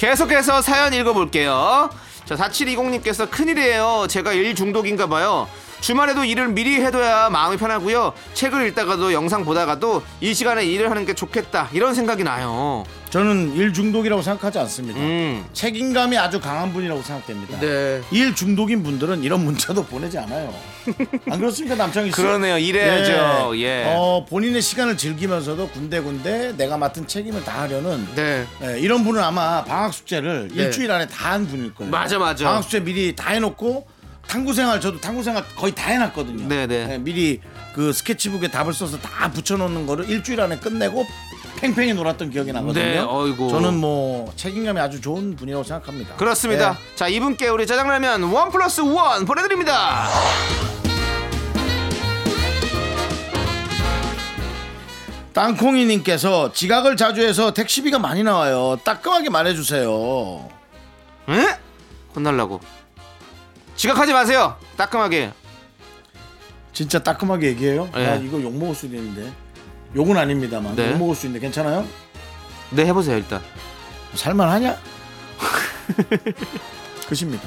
계속해서 0.00 0.62
사연 0.62 0.94
읽어볼게요. 0.94 1.90
자, 2.24 2.34
4720님께서 2.34 3.30
큰일이에요. 3.30 4.06
제가 4.08 4.32
일 4.32 4.54
중독인가 4.54 5.06
봐요. 5.06 5.46
주말에도 5.82 6.24
일을 6.24 6.48
미리 6.48 6.76
해둬야 6.76 7.28
마음이 7.28 7.58
편하고요. 7.58 8.14
책을 8.32 8.66
읽다가도 8.68 9.12
영상 9.12 9.44
보다가도 9.44 10.02
이 10.22 10.32
시간에 10.32 10.64
일을 10.64 10.90
하는 10.90 11.04
게 11.04 11.12
좋겠다. 11.12 11.68
이런 11.74 11.94
생각이 11.94 12.24
나요. 12.24 12.84
저는 13.10 13.56
일 13.56 13.72
중독이라고 13.72 14.22
생각하지 14.22 14.60
않습니다. 14.60 15.00
음. 15.00 15.44
책임감이 15.52 16.16
아주 16.16 16.40
강한 16.40 16.72
분이라고 16.72 17.02
생각됩니다. 17.02 17.58
네. 17.58 18.00
일 18.12 18.34
중독인 18.36 18.84
분들은 18.84 19.24
이런 19.24 19.44
문자도 19.44 19.84
보내지 19.86 20.16
않아요. 20.18 20.54
안 21.28 21.38
그렇습니까, 21.40 21.74
남창희 21.74 22.10
씨? 22.10 22.16
그러네요. 22.16 22.56
일해야죠. 22.58 23.58
예. 23.58 23.84
어, 23.88 24.24
본인의 24.28 24.62
시간을 24.62 24.96
즐기면서도 24.96 25.68
군데군데 25.70 26.54
내가 26.56 26.76
맡은 26.78 27.06
책임을 27.08 27.42
다 27.44 27.62
하려는 27.62 28.06
네. 28.14 28.46
예, 28.62 28.78
이런 28.78 29.02
분은 29.02 29.20
아마 29.22 29.64
방학 29.64 29.92
숙제를 29.92 30.48
네. 30.54 30.62
일주일 30.64 30.90
안에 30.90 31.06
다 31.08 31.30
한 31.30 31.46
분일 31.46 31.74
거예요. 31.74 31.90
맞아, 31.90 32.18
맞아. 32.18 32.44
방학 32.44 32.62
숙제 32.62 32.80
미리 32.80 33.14
다 33.14 33.30
해놓고 33.30 33.86
탐구 34.26 34.52
생활 34.54 34.80
저도 34.80 35.00
탐구 35.00 35.22
생활 35.22 35.44
거의 35.56 35.72
다 35.74 35.90
해놨거든요. 35.90 36.48
네, 36.48 36.66
네. 36.66 36.88
예, 36.92 36.98
미리 36.98 37.40
그 37.74 37.92
스케치북에 37.92 38.48
답을 38.48 38.72
써서 38.72 38.98
다 38.98 39.30
붙여놓는 39.32 39.86
거를 39.86 40.08
일주일 40.08 40.40
안에 40.40 40.58
끝내고 40.58 41.04
팽팽히 41.60 41.92
놀았던 41.92 42.30
기억이 42.30 42.52
나거든요. 42.52 42.84
네, 42.84 42.98
어이구. 42.98 43.50
저는 43.50 43.76
뭐 43.76 44.32
책임감이 44.36 44.80
아주 44.80 45.00
좋은 45.00 45.36
분이라고 45.36 45.62
생각합니다. 45.62 46.16
그렇습니다. 46.16 46.78
예. 46.80 46.96
자, 46.96 47.08
이분께 47.08 47.48
우리 47.48 47.66
짜장라면 47.66 48.22
원 48.24 48.50
플러스 48.50 48.80
원 48.80 49.26
보내드립니다. 49.26 50.08
땅콩이님께서 55.32 56.52
지각을 56.52 56.96
자주 56.96 57.22
해서 57.22 57.52
택시비가 57.52 57.98
많이 57.98 58.22
나와요. 58.22 58.78
따끔하게 58.84 59.30
말해주세요. 59.30 60.48
응? 61.28 61.46
혼날라고. 62.16 62.60
지각하지 63.76 64.12
마세요. 64.12 64.56
따끔하게. 64.76 65.32
진짜 66.72 66.98
따끔하게 66.98 67.48
얘기해요. 67.48 67.88
네. 67.94 68.06
아, 68.06 68.14
이거 68.16 68.40
욕 68.42 68.54
먹을 68.56 68.74
수도 68.74 68.96
있는데 68.96 69.32
욕은 69.94 70.16
아닙니다만 70.16 70.76
네. 70.76 70.92
욕 70.92 70.98
먹을 70.98 71.14
수 71.14 71.26
있는데 71.26 71.44
괜찮아요? 71.44 71.86
네, 72.70 72.86
해보세요, 72.86 73.16
일단. 73.16 73.40
살만하냐? 74.14 74.76
끝입니다. 77.08 77.42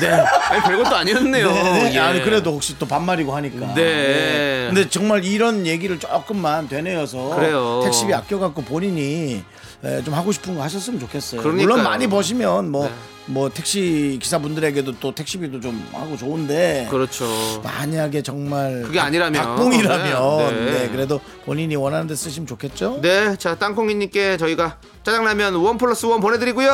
네. 0.00 0.08
아니, 0.10 0.62
별것도 0.62 0.96
아니었네요. 0.96 1.52
네, 1.52 1.92
예. 1.94 1.98
아니 2.00 2.22
그래도 2.22 2.52
혹시 2.52 2.76
또 2.76 2.86
반말이고 2.86 3.34
하니까. 3.36 3.74
네. 3.74 4.66
근데 4.66 4.88
정말 4.88 5.24
이런 5.24 5.64
얘기를 5.64 6.00
조금만 6.00 6.68
되뇌어서 6.68 7.36
그래요. 7.36 7.82
택시비 7.84 8.12
아껴갖고 8.12 8.62
본인이 8.62 9.44
에, 9.86 10.02
좀 10.02 10.14
하고 10.14 10.32
싶은 10.32 10.56
거 10.56 10.62
하셨으면 10.62 10.98
좋겠어요. 11.00 11.40
그러니까요. 11.42 11.66
물론 11.68 11.84
많이 11.84 12.06
버시면 12.08 12.70
뭐 12.70 12.86
네. 12.86 12.92
뭐 13.28 13.48
택시 13.50 14.18
기사분들에게도 14.22 14.98
또 15.00 15.12
택시비도 15.14 15.60
좀 15.60 15.84
하고 15.92 16.16
좋은데 16.16 16.86
그렇죠. 16.90 17.26
만약에 17.62 18.22
정말 18.22 18.82
그게 18.82 19.00
아니라면. 19.00 19.42
박봉이라면 19.42 20.38
네, 20.38 20.50
네, 20.50 20.72
네. 20.72 20.88
그래도 20.90 21.20
본인이 21.44 21.76
원하는 21.76 22.06
데 22.06 22.14
쓰시면 22.14 22.46
좋겠죠. 22.46 23.00
네, 23.02 23.36
자, 23.36 23.56
땅콩이님께 23.56 24.36
저희가 24.36 24.78
짜장라면 25.04 25.54
원 25.56 25.76
플러스 25.78 26.06
원 26.06 26.20
보내드리고요. 26.20 26.70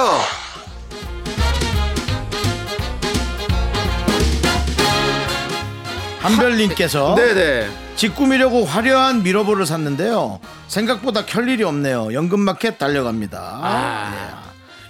한별님께서 6.23 7.15
네네. 7.17 7.69
집 7.97 8.15
꾸미려고 8.15 8.65
화려한 8.65 9.23
미러볼을 9.23 9.67
샀는데요. 9.67 10.41
생각보다 10.69 11.27
켤 11.27 11.43
일이 11.49 11.65
없네요. 11.65 12.13
연금마켓 12.15 12.79
달려갑니다. 12.79 13.39
아, 13.63 14.43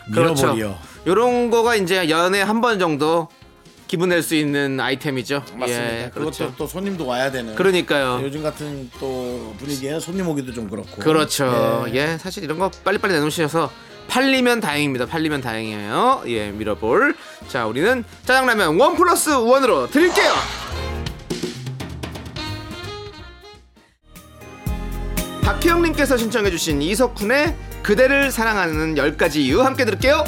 네. 0.07 0.13
그렇죠. 0.15 0.55
미러볼이요. 0.55 0.79
요런 1.07 1.51
거가 1.51 1.75
이제 1.77 2.09
연애 2.11 2.41
한 2.43 2.61
번 2.61 2.79
정도 2.79 3.29
기분 3.89 4.09
낼 4.11 4.23
수 4.23 4.35
있는 4.35 4.79
아이템이죠. 4.81 5.43
맞습니다. 5.55 5.97
예, 6.05 6.11
그것도 6.15 6.21
그렇죠. 6.21 6.55
또 6.57 6.67
손님도 6.67 7.07
와야 7.07 7.31
되는. 7.31 7.55
그러니까요. 7.55 8.21
요즘 8.23 8.43
같은 8.43 8.89
또 9.01 9.55
분위기에 9.59 9.99
손님 10.01 10.29
오기도 10.29 10.53
좀 10.53 10.69
그렇고. 10.71 10.97
그렇죠. 11.03 11.85
네. 11.87 11.95
예, 11.95 12.19
사실 12.19 12.45
이런 12.45 12.59
거 12.59 12.71
빨리빨리 12.85 13.13
내놓으셔서 13.15 13.71
팔리면 14.09 14.61
다행입니다. 14.61 15.07
팔리면 15.07 15.41
다행이에요. 15.43 16.23
예, 16.29 16.51
미러볼. 16.51 17.17
자, 17.49 17.67
우리는 17.67 18.05
짜장라면 18.25 18.79
원 18.81 18.97
플러스 18.97 19.31
원으로 19.31 19.89
드릴게요. 19.91 20.33
박혜영님께서 26.03 26.17
신청해주신 26.17 26.83
이석훈의 26.83 27.57
그대를 27.83 28.31
사랑하는 28.31 28.95
10가지 28.97 29.37
이유 29.37 29.63
함께 29.63 29.85
들을게요. 29.85 30.25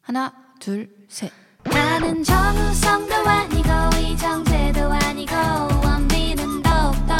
하나, 0.00 0.32
둘, 0.60 0.88
셋. 1.08 1.30
나는 1.64 2.22
정우성도 2.24 3.14
아니고 3.14 3.68
이정재도 4.00 4.92
아니고 4.92 5.34
원빈은 5.84 6.62
더욱더 6.62 7.14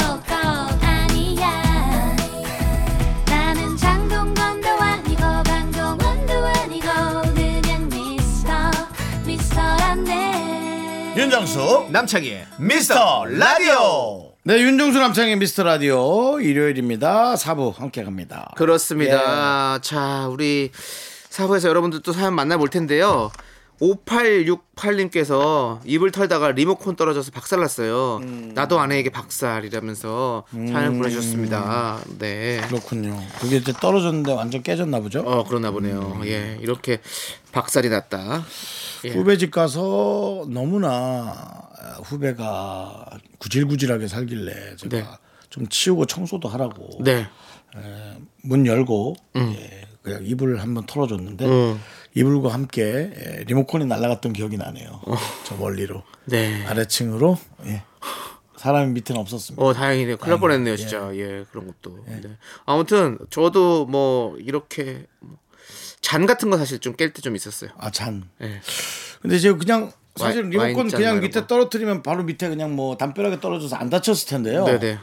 아니야 0.81 2.15
나는 3.25 3.77
장동건도 3.77 4.67
아니고 4.67 5.21
강동원도 5.21 6.33
아니고 6.33 6.87
그냥 7.33 7.89
미스터 7.89 8.71
미스터란데 9.25 11.13
윤정수 11.17 11.87
남창희의 11.89 12.47
미스터 12.57 13.25
라디오. 13.25 14.32
네, 14.45 14.59
윤정수 14.59 14.99
남창의 14.99 15.37
미스터 15.37 15.63
라디오 15.63 16.37
일요일입니다. 16.41 17.35
4부 17.35 17.77
함께 17.77 18.03
갑니다. 18.03 18.51
그렇습니다. 18.57 19.79
자, 19.79 20.27
우리 20.27 20.69
사부에서 21.29 21.69
여러분들 21.69 22.01
또 22.01 22.11
사연 22.11 22.35
만나볼 22.35 22.67
텐데요. 22.67 23.31
5868님께서 23.79 25.79
입을 25.85 26.11
털다가 26.11 26.51
리모컨 26.51 26.97
떨어져서 26.97 27.31
박살났어요. 27.31 28.19
나도 28.53 28.81
아내에게 28.81 29.11
박살이라면서 29.11 30.43
사연 30.51 30.97
보내주셨습니다. 30.97 31.99
네. 32.19 32.59
그렇군요. 32.67 33.17
그게 33.39 33.55
이제 33.57 33.71
떨어졌는데 33.71 34.33
완전 34.33 34.61
깨졌나 34.61 34.99
보죠. 34.99 35.21
어 35.21 35.45
그러나 35.47 35.71
보네요. 35.71 36.19
예 36.25 36.57
이렇게 36.61 36.99
박살이 37.53 37.87
났다. 37.87 38.43
예. 39.05 39.09
후배 39.09 39.37
집 39.37 39.51
가서 39.51 40.45
너무나 40.49 41.33
후배가 42.03 43.19
구질구질하게 43.39 44.07
살길래 44.07 44.75
제가 44.77 44.97
네. 44.97 45.05
좀 45.49 45.67
치우고 45.67 46.05
청소도 46.05 46.47
하라고 46.49 47.03
네. 47.03 47.27
문 48.43 48.65
열고 48.65 49.15
예, 49.35 49.87
그냥 50.01 50.25
이불을 50.25 50.61
한번 50.61 50.85
털어줬는데 50.85 51.45
음. 51.45 51.79
이불과 52.15 52.53
함께 52.53 53.11
예, 53.15 53.43
리모컨이 53.45 53.85
날아갔던 53.85 54.33
기억이 54.33 54.57
나네요. 54.57 55.01
저 55.45 55.55
멀리로 55.55 55.97
어. 55.97 56.03
네. 56.25 56.65
아래층으로 56.65 57.37
예. 57.65 57.83
사람이 58.57 58.93
밑에는 58.93 59.19
없었습니다. 59.19 59.61
어 59.61 59.73
다행이네요. 59.73 60.15
큰일 60.17 60.29
날 60.29 60.39
뻔했네요, 60.39 60.77
진짜. 60.77 61.13
예, 61.15 61.43
그런 61.51 61.67
것도. 61.67 62.05
네. 62.07 62.21
아무튼 62.65 63.17
저도 63.29 63.85
뭐 63.87 64.37
이렇게 64.37 65.05
뭐 65.19 65.37
잔 66.13 66.25
같은 66.27 66.49
거 66.49 66.57
사실 66.57 66.79
좀 66.79 66.93
깰 66.95 67.13
때 67.13 67.21
좀 67.21 67.35
있었어요. 67.35 67.71
아 67.77 67.89
잔. 67.89 68.23
예. 68.41 68.61
근데 69.21 69.39
제가 69.39 69.57
그냥 69.57 69.91
사실 70.15 70.41
와인- 70.43 70.49
리모컨 70.51 70.75
와인잔 70.75 70.87
그냥 70.99 71.13
뭐 71.13 71.17
이런 71.17 71.21
밑에 71.21 71.39
거. 71.41 71.47
떨어뜨리면 71.47 72.03
바로 72.03 72.23
밑에 72.23 72.47
그냥 72.49 72.75
뭐 72.75 72.97
담벼락에 72.97 73.39
떨어져서 73.39 73.75
안 73.77 73.89
다쳤을 73.89 74.27
텐데요. 74.27 74.65
네네. 74.65 74.99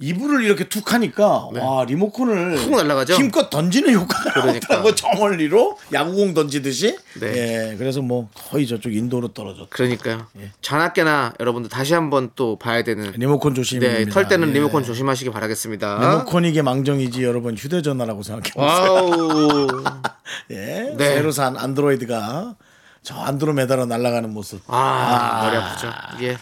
이불을 0.00 0.44
이렇게 0.44 0.68
툭 0.68 0.92
하니까 0.92 1.48
와 1.52 1.84
리모컨을 1.84 2.56
훅 2.56 2.70
날아가죠? 2.76 3.14
힘껏 3.14 3.50
던지는 3.50 3.92
효과가 3.94 4.30
그러니까. 4.32 4.52
나더라고 4.76 4.94
저 4.94 5.08
멀리로 5.18 5.76
야구공 5.92 6.34
던지듯이 6.34 6.96
네. 7.20 7.72
예 7.72 7.76
그래서 7.76 8.00
뭐 8.00 8.28
거의 8.32 8.66
저쪽 8.68 8.94
인도로 8.94 9.28
떨어졌 9.28 9.68
그러니까요. 9.70 10.26
예. 10.38 10.52
자나깨나 10.62 11.34
여러분들 11.40 11.68
다시 11.68 11.94
한번 11.94 12.30
또 12.36 12.56
봐야 12.58 12.82
되는. 12.84 13.10
리모컨 13.16 13.54
조심입니다 13.54 13.98
네, 13.98 14.06
털 14.06 14.28
때는 14.28 14.50
예. 14.50 14.52
리모컨 14.52 14.84
조심하시기 14.84 15.30
바라겠습니다. 15.30 15.98
리모컨 16.00 16.44
이게 16.44 16.62
망정이지 16.62 17.24
여러분 17.24 17.56
휴대전화라고 17.56 18.22
생각해 18.22 18.50
보세요 18.52 18.92
와우. 18.94 19.66
예 20.52 20.94
네. 20.96 21.14
새로 21.16 21.32
산 21.32 21.56
안드로이드가 21.56 22.54
저 23.02 23.14
안드로메다로 23.16 23.86
날아가는 23.86 24.30
모습 24.32 24.60
아, 24.68 25.42
머리 25.44 25.56
아프죠. 25.56 25.92
예. 26.22 26.38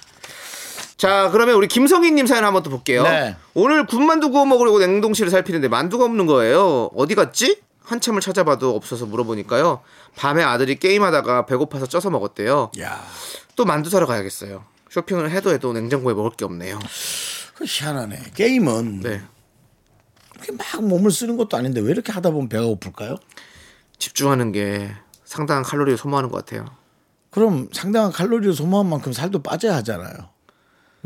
자, 0.97 1.29
그러면 1.31 1.57
우리 1.57 1.69
김성희님 1.69 2.27
사연 2.27 2.45
한번 2.45 2.63
또 2.63 2.71
볼게요. 2.71 3.03
네. 3.03 3.37
오늘 3.55 3.87
군만두 3.87 4.31
구워 4.31 4.47
먹으려고 4.47 4.79
냉동실을 4.79 5.31
살피는데 5.31 5.69
만두가 5.69 6.05
없는 6.05 6.27
거예요. 6.27 6.91
어디 6.95 7.15
갔지? 7.15 7.61
한참을 7.83 8.21
찾아봐도 8.21 8.75
없어서 8.75 9.07
물어보니까요. 9.07 9.81
밤에 10.17 10.43
아들이 10.43 10.77
게임하다가 10.77 11.47
배고파서 11.47 11.87
쪄서 11.87 12.11
먹었대요. 12.11 12.73
야 12.81 13.01
또 13.57 13.65
만두 13.65 13.91
사러 13.91 14.07
가야겠어요. 14.07 14.65
쇼핑을 14.91 15.31
해도 15.31 15.51
해도 15.51 15.73
냉장고에 15.73 16.15
먹을 16.15 16.31
게 16.31 16.45
없네요. 16.45 16.79
그 17.55 17.65
희한하네 17.67 18.33
게임은 18.35 19.01
네. 19.01 19.23
그렇게 20.31 20.53
막 20.53 20.85
몸을 20.85 21.11
쓰는 21.11 21.37
것도 21.39 21.57
아닌데 21.57 21.81
왜 21.81 21.91
이렇게 21.91 22.13
하다 22.13 22.31
보면 22.31 22.49
배가 22.51 22.65
고플까요? 22.67 23.17
집중하는 23.99 24.53
게 24.53 24.93
상당한 25.25 25.65
칼로리를 25.65 25.97
소모하는 25.97 26.31
것 26.31 26.45
같아요. 26.45 26.67
그럼 27.31 27.69
상당한 27.73 28.13
칼로리를 28.13 28.55
소모한 28.55 28.89
만큼 28.89 29.13
살도 29.13 29.43
빠져야 29.43 29.75
하잖아요. 29.77 30.15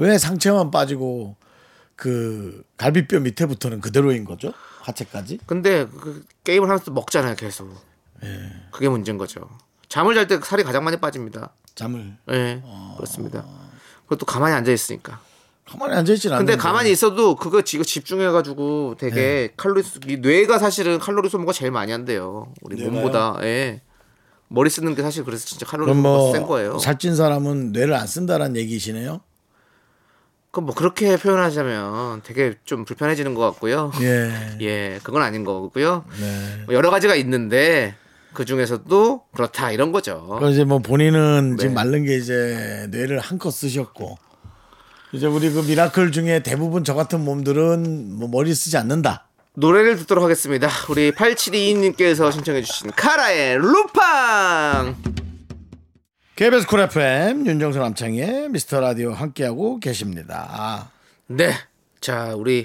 왜 0.00 0.16
상체만 0.18 0.70
빠지고 0.70 1.36
그 1.94 2.62
갈비뼈 2.78 3.20
밑에부터는 3.20 3.80
그대로인 3.80 4.24
거죠? 4.24 4.52
하체까지? 4.80 5.38
근데 5.46 5.86
그 5.86 6.24
게임을 6.44 6.68
하면서 6.68 6.90
먹잖아요, 6.90 7.36
계속. 7.36 7.70
그게 8.70 8.88
문제인 8.88 9.18
거죠. 9.18 9.48
잠을 9.88 10.14
잘 10.14 10.26
때 10.26 10.38
살이 10.42 10.62
가장 10.62 10.84
많이 10.84 10.96
빠집니다. 10.96 11.50
잠을 11.74 12.16
예, 12.30 12.62
그렇습니다. 12.96 13.44
그것도 14.04 14.24
가만히 14.26 14.54
앉아 14.54 14.72
있으니까. 14.72 15.20
가만히 15.66 15.94
앉아 15.94 16.12
있진 16.14 16.32
않는데. 16.32 16.52
근데 16.52 16.62
가만히 16.62 16.90
있어도 16.90 17.36
그거 17.36 17.62
지금 17.62 17.84
집중해 17.84 18.30
가지고 18.30 18.94
되게 18.98 19.52
칼로리 19.56 19.82
소- 19.82 20.00
이 20.08 20.16
뇌가 20.16 20.58
사실은 20.58 20.98
칼로리 20.98 21.28
소모가 21.28 21.52
제일 21.52 21.70
많이 21.70 21.92
한대요. 21.92 22.52
우리 22.62 22.76
뇌가요? 22.76 22.92
몸보다. 22.92 23.38
예. 23.42 23.82
머리 24.48 24.68
쓰는 24.70 24.94
게 24.94 25.02
사실 25.02 25.24
그래서 25.24 25.44
진짜 25.46 25.64
칼로리 25.66 25.92
소모가 25.92 26.32
센뭐 26.32 26.48
거예요. 26.48 26.78
살찐 26.78 27.14
사람은 27.14 27.72
뇌를 27.72 27.94
안 27.94 28.06
쓴다는 28.06 28.56
얘기시네요. 28.56 29.20
그럼 30.50 30.66
뭐 30.66 30.74
그렇게 30.74 31.16
표현하자면 31.16 32.22
되게 32.24 32.54
좀 32.64 32.84
불편해지는 32.84 33.34
것 33.34 33.42
같고요. 33.42 33.92
예. 34.00 34.30
예, 34.60 35.00
그건 35.02 35.22
아닌 35.22 35.44
거고요. 35.44 36.04
네. 36.20 36.62
뭐 36.66 36.74
여러 36.74 36.90
가지가 36.90 37.14
있는데 37.16 37.94
그 38.32 38.44
중에서도 38.44 39.22
그렇다 39.32 39.70
이런 39.70 39.92
거죠. 39.92 40.38
그 40.40 40.50
이제 40.50 40.64
뭐 40.64 40.80
본인은 40.80 41.56
네. 41.56 41.56
지금 41.60 41.74
마른 41.74 42.04
게 42.04 42.16
이제 42.16 42.86
뇌를 42.90 43.18
한껏 43.20 43.52
쓰셨고 43.52 44.18
이제 45.12 45.26
우리 45.26 45.50
그 45.50 45.60
미라클 45.60 46.12
중에 46.12 46.42
대부분 46.42 46.84
저 46.84 46.94
같은 46.94 47.24
몸들은 47.24 48.16
뭐 48.18 48.28
머리 48.28 48.54
쓰지 48.54 48.76
않는다. 48.76 49.26
노래를 49.54 49.96
듣도록 49.96 50.22
하겠습니다. 50.22 50.68
우리 50.88 51.10
8722님께서 51.12 52.32
신청해 52.32 52.62
주신 52.62 52.90
카라의 52.92 53.58
루팡. 53.58 55.29
KBS 56.40 56.66
Cool 56.66 56.80
FM 56.80 57.46
윤정수 57.46 57.78
남창희의 57.80 58.48
미스터 58.48 58.80
라디오 58.80 59.12
함께하고 59.12 59.78
계십니다. 59.78 60.90
네. 61.26 61.52
자, 62.00 62.34
우리 62.34 62.64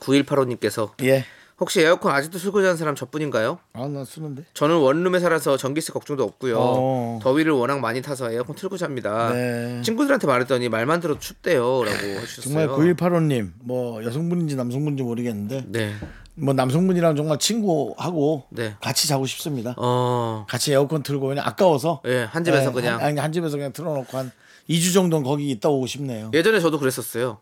9185님께서 0.00 0.90
예. 1.02 1.24
혹시 1.58 1.80
에어컨 1.80 2.12
아직도 2.14 2.36
쓰고 2.36 2.60
자는 2.60 2.76
사람 2.76 2.94
저뿐인가요? 2.94 3.58
아, 3.72 3.88
나 3.88 4.04
쓰는데. 4.04 4.44
저는 4.52 4.76
원룸에 4.76 5.18
살아서 5.18 5.56
전기세 5.56 5.94
걱정도 5.94 6.24
없고요. 6.24 6.56
어. 6.58 7.20
더위를 7.22 7.52
워낙 7.52 7.80
많이 7.80 8.02
타서 8.02 8.30
에어컨 8.30 8.54
틀고 8.54 8.76
잡니다. 8.76 9.32
네. 9.32 9.80
친구들한테 9.80 10.26
말했더니 10.26 10.68
말만 10.68 11.00
들어도 11.00 11.18
춥대요라고 11.20 11.88
해주셨어요. 12.20 12.66
정말 12.66 12.68
9185님, 12.68 13.52
뭐 13.60 14.04
여성분인지 14.04 14.56
남성분인지 14.56 15.04
모르겠는데, 15.04 15.64
네. 15.68 15.94
뭐 16.36 16.52
남성분이랑 16.54 17.16
정말 17.16 17.38
친구하고 17.38 18.44
네. 18.50 18.76
같이 18.80 19.06
자고 19.06 19.26
싶습니다. 19.26 19.74
어. 19.76 20.46
같이 20.48 20.72
에어컨 20.72 21.02
틀고 21.02 21.28
그냥 21.28 21.46
아까워서. 21.46 22.02
예, 22.06 22.24
한 22.24 22.44
집에서 22.44 22.70
예, 22.70 22.72
그냥. 22.72 22.94
한, 22.98 23.06
아니, 23.06 23.20
한 23.20 23.32
집에서 23.32 23.56
그냥 23.56 23.72
틀어놓고 23.72 24.16
한 24.18 24.32
2주 24.68 24.92
정도는 24.94 25.24
거기 25.24 25.50
있다 25.50 25.68
오고 25.68 25.86
싶네요. 25.86 26.30
예전에 26.34 26.58
저도 26.60 26.78
그랬었어요. 26.78 27.38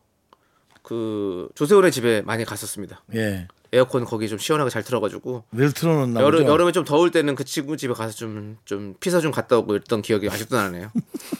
그 0.83 1.49
조세호네 1.55 1.91
집에 1.91 2.23
많이 2.23 2.45
갔었습니다. 2.45 3.03
예. 3.15 3.47
에어컨 3.75 4.05
거기 4.05 4.29
좀 4.29 4.39
시원하게 4.39 4.69
잘 4.69 4.83
틀어가지고 4.83 5.45
늘 5.53 5.73
틀어놓나 5.73 6.21
여름. 6.21 6.45
여름에 6.45 6.73
좀 6.73 6.85
더울 6.85 7.11
때는 7.11 7.35
그 7.35 7.45
친구 7.45 7.79
집에 7.79 7.95
가서 7.95 8.13
좀 8.15 8.59
좀 8.67 8.95
피서 9.01 9.21
좀 9.21 9.31
갔다 9.31 9.57
오고 9.57 9.75
이랬던 9.77 10.03
기억이 10.03 10.29
아직도 10.29 10.57
나네요. 10.57 10.91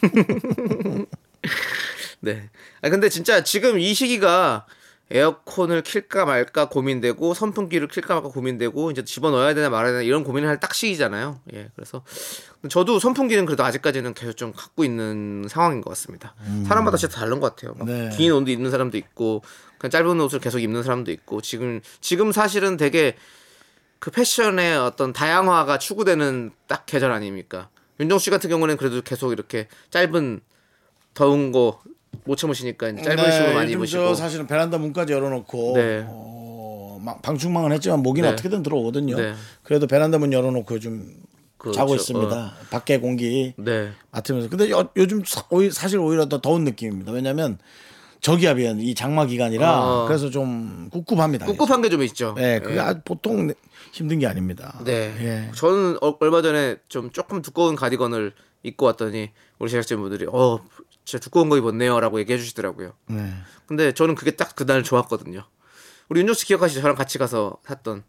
네. 2.21 2.49
아 2.81 2.89
근데 2.89 3.09
진짜 3.09 3.43
지금 3.43 3.79
이 3.79 3.93
시기가 3.93 4.65
에어컨을 5.13 5.83
킬까 5.83 6.25
말까 6.25 6.69
고민되고 6.69 7.33
선풍기를 7.35 7.87
킬까 7.87 8.15
말까 8.15 8.29
고민되고 8.29 8.89
이제 8.91 9.03
집어 9.05 9.29
넣어야 9.29 9.53
되나 9.53 9.69
말아야 9.69 9.91
되나 9.91 10.01
이런 10.01 10.23
고민을 10.23 10.49
할 10.49 10.59
딱 10.59 10.73
시기잖아요. 10.73 11.39
예. 11.53 11.69
그래서 11.75 12.03
저도 12.69 12.97
선풍기는 12.99 13.45
그래도 13.45 13.63
아직까지는 13.63 14.13
계속 14.13 14.35
좀 14.37 14.53
갖고 14.53 14.83
있는 14.83 15.45
상황인 15.49 15.81
것 15.81 15.89
같습니다. 15.91 16.35
사람마다 16.67 16.97
진짜 16.97 17.17
다른 17.17 17.39
것 17.39 17.55
같아요. 17.55 17.75
막 17.77 17.85
네. 17.85 18.09
긴 18.15 18.31
옷도 18.31 18.49
입는 18.49 18.71
사람도 18.71 18.97
있고 18.97 19.43
그냥 19.77 19.91
짧은 19.91 20.19
옷을 20.21 20.39
계속 20.39 20.59
입는 20.59 20.83
사람도 20.83 21.11
있고 21.11 21.41
지금 21.41 21.81
지금 22.01 22.31
사실은 22.31 22.77
되게 22.77 23.15
그 23.99 24.09
패션의 24.11 24.77
어떤 24.77 25.13
다양화가 25.13 25.77
추구되는 25.79 26.51
딱 26.67 26.85
계절 26.85 27.11
아닙니까? 27.11 27.69
윤정수 27.99 28.25
씨 28.25 28.29
같은 28.29 28.49
경우는 28.49 28.77
그래도 28.77 29.01
계속 29.01 29.31
이렇게 29.31 29.67
짧은 29.91 30.41
더운 31.13 31.51
거 31.51 31.81
못 32.25 32.35
참으시니까 32.37 32.95
짧은 33.01 33.31
식으로 33.31 33.53
많이 33.53 33.67
네, 33.67 33.73
요즘 33.73 33.79
입으시고 33.79 34.03
저 34.07 34.15
사실은 34.15 34.47
베란다 34.47 34.77
문까지 34.77 35.13
열어놓고 35.13 35.73
네. 35.75 36.05
어, 36.07 36.99
막 37.01 37.21
방충망은 37.21 37.71
했지만 37.73 38.01
모기는 38.01 38.27
네. 38.29 38.33
어떻게든 38.33 38.63
들어오거든요. 38.63 39.17
네. 39.17 39.33
그래도 39.63 39.87
베란다 39.87 40.17
문 40.17 40.31
열어놓고 40.31 40.79
좀 40.79 41.15
그렇죠. 41.57 41.75
자고 41.77 41.95
있습니다. 41.95 42.53
밖에 42.69 42.99
공기 42.99 43.53
네. 43.57 43.91
맡으면서. 44.11 44.49
근데 44.49 44.69
요, 44.69 44.89
요즘 44.95 45.23
사, 45.25 45.43
오히- 45.49 45.71
사실 45.71 45.99
오히려 45.99 46.27
더 46.27 46.39
더운 46.41 46.63
느낌입니다. 46.63 47.11
왜냐하면 47.11 47.57
저기압이야 48.21 48.75
이 48.79 48.95
장마 48.95 49.25
기간이라 49.25 49.81
어. 50.03 50.05
그래서 50.07 50.29
좀 50.29 50.89
꿉꿉합니다. 50.93 51.45
꿉꿉한 51.45 51.81
게 51.81 51.89
좀 51.89 52.03
있죠. 52.03 52.33
네, 52.37 52.59
그게 52.59 52.79
아주 52.79 53.01
보통 53.03 53.53
힘든 53.91 54.19
게 54.19 54.27
아닙니다. 54.27 54.79
네. 54.85 55.13
예. 55.19 55.51
저는 55.55 55.97
어- 56.01 56.15
얼마 56.21 56.41
전에 56.41 56.77
좀 56.87 57.11
조금 57.11 57.41
두꺼운 57.41 57.75
가디건을 57.75 58.33
입고 58.63 58.85
왔더니 58.85 59.31
우리 59.59 59.69
제작진분들이 59.69 60.25
어 60.31 60.59
진짜 61.05 61.21
두꺼운 61.21 61.49
거 61.49 61.57
입었네요라고 61.57 62.19
얘기해 62.19 62.37
주시더라고요. 62.39 62.93
네. 63.07 63.33
근데 63.65 63.93
저는 63.93 64.15
그게 64.15 64.31
딱 64.31 64.55
그날 64.55 64.83
좋았거든요. 64.83 65.43
우리 66.09 66.19
윤정수 66.21 66.41
씨 66.41 66.45
기억하시죠? 66.47 66.81
저랑 66.81 66.95
같이 66.95 67.17
가서 67.17 67.57
샀던 67.63 68.03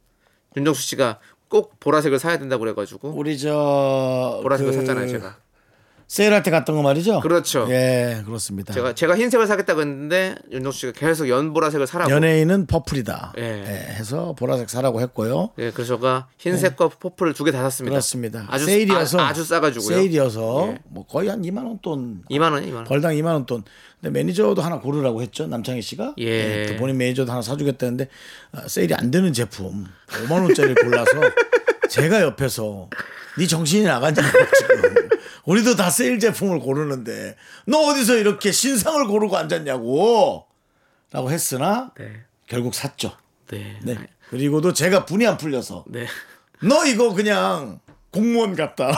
윤정수 0.56 0.82
씨가 0.82 1.20
꼭 1.48 1.78
보라색을 1.80 2.18
사야 2.18 2.38
된다고 2.38 2.60
그래가지고 2.60 3.10
우리 3.10 3.38
저 3.38 4.40
보라색을 4.42 4.72
그 4.72 4.78
샀잖아요, 4.78 5.08
제가. 5.08 5.38
세일할 6.06 6.42
때 6.42 6.50
갔던 6.50 6.76
거 6.76 6.82
말이죠? 6.82 7.20
그렇죠. 7.20 7.66
예, 7.70 8.22
그렇습니다. 8.26 8.72
제가 8.74 8.94
제가 8.94 9.16
흰색을 9.16 9.46
사겠다고 9.46 9.80
했는데 9.80 10.34
윤정수 10.52 10.78
씨가 10.78 10.92
계속 10.92 11.28
연보라색을 11.28 11.86
사라고. 11.86 12.10
연예인은 12.10 12.66
purple이다. 12.66 13.32
예. 13.38 13.42
예, 13.42 13.94
해서 13.94 14.34
보라색 14.38 14.68
사라고 14.70 15.00
했고요. 15.00 15.50
예, 15.58 15.70
그래서 15.70 15.96
제가 15.96 16.28
흰색과 16.38 16.88
purple을 16.88 17.32
두 17.32 17.44
개 17.44 17.50
다 17.52 17.62
샀습니다. 17.62 17.92
그렇습니다. 17.94 18.46
아주 18.48 18.66
세일이어서 18.66 19.18
아, 19.18 19.32
주 19.32 19.44
싸가지고요. 19.44 19.96
세일이어서 19.96 20.68
예. 20.68 20.78
뭐 20.88 21.06
거의 21.06 21.28
한 21.28 21.42
2만 21.42 21.64
원 21.66 21.78
돈. 21.82 22.22
2만 22.30 22.52
원, 22.52 22.64
2만 22.64 22.74
원. 22.74 22.84
벌당 22.84 23.12
2만 23.14 23.26
원 23.26 23.46
돈. 23.46 23.64
근데 24.00 24.10
매니저도 24.18 24.60
하나 24.62 24.78
고르라고 24.78 25.22
했죠. 25.22 25.46
남창희 25.46 25.80
씨가. 25.82 26.14
예. 26.18 26.66
또 26.66 26.76
본인 26.76 26.98
매니저도 26.98 27.32
하나 27.32 27.40
사주겠다는데 27.42 28.08
아, 28.52 28.68
세일이 28.68 28.94
안 28.94 29.10
되는 29.10 29.32
제품 29.32 29.86
5만 30.08 30.42
원짜리 30.42 30.74
골라서 30.74 31.10
제가 31.88 32.20
옆에서 32.22 32.88
네 33.38 33.46
정신이 33.46 33.84
나가냐고 33.84 34.22
지금. 34.58 34.93
우리도 35.44 35.76
다 35.76 35.90
세일 35.90 36.18
제품을 36.18 36.60
고르는데 36.60 37.36
너 37.66 37.78
어디서 37.88 38.16
이렇게 38.16 38.50
신상을 38.52 39.06
고르고 39.06 39.36
앉았냐고. 39.36 40.46
라고 41.12 41.30
했으나 41.30 41.92
네. 41.98 42.22
결국 42.48 42.74
샀죠. 42.74 43.12
네. 43.50 43.78
네. 43.82 43.96
그리고도 44.30 44.72
제가 44.72 45.04
분이 45.04 45.26
안 45.26 45.36
풀려서 45.36 45.84
네. 45.88 46.06
너 46.62 46.84
이거 46.86 47.12
그냥 47.14 47.78
공무원 48.10 48.56
같다. 48.56 48.90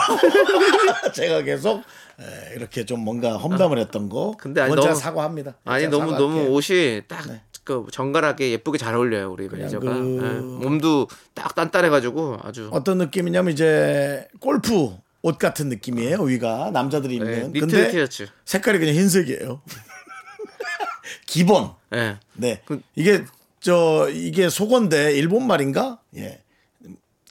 제가 1.13 1.41
계속 1.43 1.79
에, 2.19 2.55
이렇게 2.55 2.85
좀 2.85 3.01
뭔가 3.01 3.37
험담을 3.37 3.77
했던 3.77 4.09
거. 4.09 4.35
근데 4.39 4.61
아니, 4.61 4.73
너무- 4.73 4.95
사과합니다. 4.95 5.55
아니 5.65 5.87
너무 5.87 6.11
사과할게요. 6.11 6.27
너무 6.43 6.49
옷이 6.55 7.01
딱그 7.07 7.87
정갈하게 7.91 8.51
예쁘게 8.51 8.77
잘 8.77 8.95
어울려요 8.95 9.31
우리 9.31 9.47
매니저가 9.49 9.85
그- 9.85 10.19
예, 10.23 10.39
몸도 10.65 11.07
딱 11.35 11.53
단단해가지고 11.53 12.39
아주 12.43 12.69
어떤 12.71 12.97
느낌이냐면 12.99 13.53
이제 13.53 14.27
골프 14.39 14.95
옷 15.27 15.37
같은 15.37 15.67
느낌이에요. 15.67 16.21
위가 16.21 16.71
남자들이 16.71 17.19
네, 17.19 17.25
입는. 17.25 17.51
니트 17.51 17.59
근데 17.59 17.91
티셔츠. 17.91 18.27
색깔이 18.45 18.79
그냥 18.79 18.95
흰색이에요. 18.95 19.61
기본. 21.27 21.71
예. 21.93 22.17
네. 22.33 22.61
그- 22.65 22.81
이게 22.95 23.25
저 23.59 24.09
이게 24.09 24.47
속어인데 24.49 25.13
일본 25.17 25.45
말인가? 25.47 25.99
예. 26.15 26.41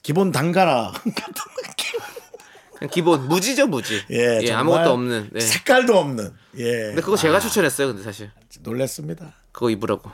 기본 0.03 0.31
단가라 0.31 0.91
같은 0.93 1.43
느낌. 1.63 2.89
기본 2.91 3.27
무지죠 3.27 3.65
무지. 3.67 4.03
예, 4.11 4.39
예, 4.43 4.51
아무것도 4.51 4.91
없는. 4.91 5.29
네. 5.33 5.39
색깔도 5.39 5.97
없는. 5.97 6.31
예. 6.57 6.63
근데 6.87 7.01
그거 7.01 7.17
제가 7.17 7.39
추천했어요. 7.39 7.87
근데 7.87 8.03
사실 8.03 8.29
놀랬습니다. 8.61 9.33
그거 9.51 9.71
입으라고. 9.71 10.11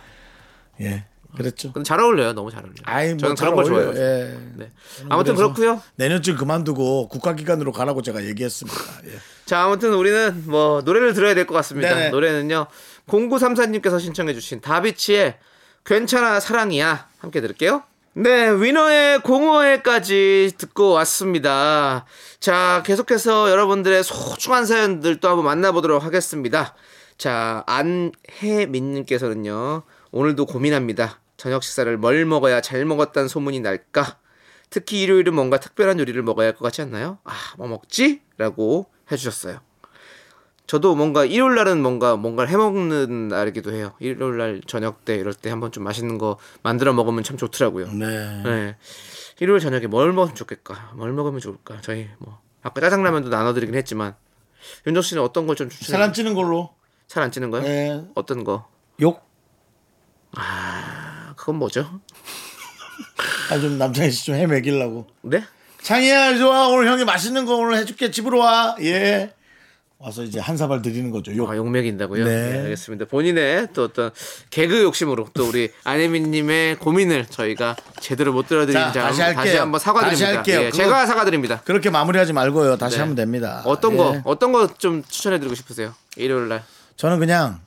예. 0.79 1.05
그랬죠. 1.37 1.71
근데 1.73 1.87
잘 1.87 1.99
어울려요. 1.99 2.33
너무 2.33 2.49
잘 2.51 2.61
어울려요. 2.61 2.75
아이 2.85 3.09
뭐 3.09 3.17
저는 3.17 3.35
잘 3.35 3.51
그런 3.51 3.63
걸. 3.63 3.65
좋아해요. 3.65 3.93
예. 3.95 4.39
네. 4.55 4.71
아무튼 5.09 5.35
그렇고요. 5.35 5.81
내년쯤 5.95 6.37
그만두고 6.37 7.07
국가기관으로 7.09 7.71
가라고 7.71 8.01
제가 8.01 8.23
얘기했습니다. 8.25 8.79
예. 9.07 9.11
자, 9.45 9.63
아무튼 9.63 9.93
우리는 9.93 10.43
뭐 10.47 10.81
노래를 10.85 11.13
들어야 11.13 11.33
될 11.35 11.45
것 11.47 11.53
같습니다. 11.55 11.93
네네. 11.93 12.09
노래는요. 12.11 12.67
0934님께서 13.07 13.99
신청해 13.99 14.33
주신 14.33 14.61
다비치의 14.61 15.37
괜찮아 15.85 16.39
사랑이야 16.39 17.07
함께 17.19 17.41
들을게요. 17.41 17.83
네, 18.15 18.51
위너의 18.51 19.21
공허해까지 19.23 20.51
듣고 20.57 20.91
왔습니다. 20.91 22.05
자, 22.39 22.83
계속해서 22.85 23.49
여러분들의 23.49 24.03
소중한 24.03 24.67
사연들 24.67 25.19
또 25.19 25.29
한번 25.29 25.45
만나보도록 25.45 26.03
하겠습니다. 26.03 26.75
자, 27.17 27.63
안혜민님께서는요, 27.65 29.81
오늘도 30.11 30.45
고민합니다. 30.45 31.19
저녁 31.43 31.61
식사를 31.61 31.97
뭘 31.97 32.25
먹어야 32.25 32.61
잘 32.61 32.85
먹었다는 32.85 33.27
소문이 33.27 33.59
날까? 33.59 34.17
특히 34.69 35.01
일요일은 35.01 35.35
뭔가 35.35 35.59
특별한 35.59 35.99
요리를 35.99 36.23
먹어야 36.23 36.47
할 36.47 36.53
것 36.53 36.61
같지 36.63 36.81
않나요? 36.81 37.17
아, 37.25 37.33
뭐 37.57 37.67
먹지? 37.67 38.21
라고 38.37 38.85
해주셨어요. 39.11 39.59
저도 40.67 40.95
뭔가 40.95 41.25
일요일 41.25 41.55
날은 41.55 41.81
뭔가 41.81 42.15
뭔가를 42.15 42.49
해먹는 42.49 43.27
날이기도 43.27 43.73
해요. 43.73 43.91
일요일 43.99 44.37
날 44.37 44.61
저녁 44.65 45.03
때 45.03 45.15
이럴 45.15 45.33
때 45.33 45.49
한번 45.49 45.73
좀 45.73 45.83
맛있는 45.83 46.17
거 46.17 46.37
만들어 46.61 46.93
먹으면 46.93 47.23
참 47.25 47.35
좋더라고요. 47.35 47.91
네. 47.91 48.41
네. 48.43 48.77
일요일 49.41 49.59
저녁에 49.59 49.87
뭘 49.87 50.13
먹으면 50.13 50.35
좋겠까? 50.35 50.93
뭘 50.95 51.11
먹으면 51.11 51.41
좋을까? 51.41 51.81
저희 51.81 52.09
뭐 52.19 52.39
아까 52.61 52.79
짜장라면도 52.79 53.27
나눠드리긴 53.27 53.75
했지만 53.75 54.15
윤정 54.87 55.01
씨는 55.03 55.21
어떤 55.21 55.45
걸 55.45 55.57
좀 55.57 55.67
추천해? 55.67 55.91
살안 55.91 56.13
찌는 56.13 56.35
걸로. 56.35 56.73
살 57.09 57.21
안 57.21 57.31
찌는 57.31 57.51
거요? 57.51 57.63
예. 57.65 58.01
어떤 58.15 58.45
거? 58.45 58.69
욕. 59.01 59.21
아, 60.35 61.12
그건 61.43 61.55
뭐죠? 61.57 61.99
아 63.51 63.59
좀 63.59 63.77
남창희 63.77 64.11
씨좀 64.11 64.35
해먹이려고. 64.35 65.07
네? 65.23 65.43
창희야 65.81 66.37
좋아 66.37 66.69
오늘 66.69 66.87
형이 66.87 67.03
맛있는 67.03 67.45
거 67.45 67.55
오늘 67.57 67.75
해줄게 67.77 68.11
집으로 68.11 68.39
와. 68.39 68.77
예. 68.79 69.33
와서 69.97 70.23
이제 70.23 70.39
한 70.39 70.55
사발 70.55 70.81
드리는 70.81 71.11
거죠. 71.11 71.35
욕. 71.35 71.49
아, 71.49 71.57
욕먹인다고요? 71.57 72.23
네. 72.25 72.51
네. 72.53 72.59
알겠습니다. 72.61 73.05
본인의 73.05 73.69
또 73.73 73.83
어떤 73.83 74.11
개그 74.51 74.83
욕심으로 74.83 75.27
또 75.33 75.45
우리 75.49 75.69
안혜민님의 75.83 76.77
고민을 76.77 77.25
저희가 77.25 77.75
제대로 77.99 78.31
못 78.31 78.47
들어드린 78.47 78.79
자, 78.79 78.91
점 78.93 79.03
다시 79.03 79.19
다시, 79.19 79.35
할게요. 79.37 79.61
한번 79.61 79.79
사과드립니다. 79.81 80.25
다시 80.25 80.35
할게요. 80.35 80.59
예, 80.61 80.65
그거- 80.71 80.77
제가 80.77 81.05
사과드립니다. 81.05 81.61
그렇게 81.65 81.89
마무리하지 81.89 82.31
말고요. 82.31 82.77
다시 82.77 82.95
네. 82.95 83.01
하면 83.01 83.15
됩니다. 83.15 83.61
어떤 83.65 83.93
예. 83.93 83.97
거 83.97 84.21
어떤 84.23 84.53
거 84.53 84.67
좀 84.77 85.03
추천해드리고 85.03 85.55
싶으세요? 85.55 85.93
일요일 86.15 86.47
날. 86.47 86.63
저는 86.95 87.19
그냥 87.19 87.59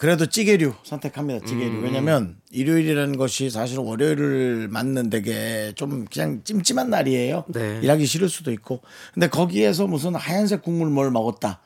그래도 0.00 0.24
찌개류 0.24 0.72
선택합니다. 0.82 1.44
찌개류. 1.44 1.72
음. 1.72 1.84
왜냐면 1.84 2.36
일요일이라는 2.50 3.18
것이 3.18 3.50
사실 3.50 3.78
월요일을 3.80 4.68
맞는 4.68 5.10
되게 5.10 5.74
좀 5.76 6.06
그냥 6.10 6.40
찜찜한 6.42 6.88
날이에요. 6.88 7.44
네. 7.48 7.80
일하기 7.82 8.06
싫을 8.06 8.30
수도 8.30 8.50
있고. 8.50 8.80
근데 9.12 9.28
거기에서 9.28 9.86
무슨 9.86 10.14
하얀색 10.14 10.62
국물 10.62 10.88
뭘 10.88 11.10
먹었다. 11.10 11.60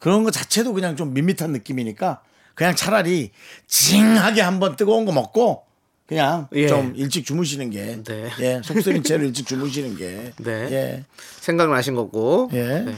그런 0.00 0.24
거 0.24 0.32
자체도 0.32 0.72
그냥 0.72 0.96
좀 0.96 1.14
밋밋한 1.14 1.52
느낌이니까 1.52 2.22
그냥 2.56 2.74
차라리 2.74 3.30
징하게 3.68 4.40
한번 4.40 4.74
뜨거운 4.74 5.04
거 5.04 5.12
먹고 5.12 5.62
그냥 6.08 6.48
예. 6.54 6.66
좀 6.66 6.92
일찍 6.96 7.24
주무시는 7.24 7.70
게 7.70 8.02
네. 8.02 8.28
예, 8.40 8.60
속 8.64 8.80
쓰린 8.80 9.04
채로 9.04 9.22
일찍 9.22 9.46
주무시는 9.46 9.96
게 9.96 10.32
네. 10.42 10.50
예. 10.72 11.04
생각나신 11.38 11.94
거고. 11.94 12.50
예. 12.52 12.80
네. 12.80 12.96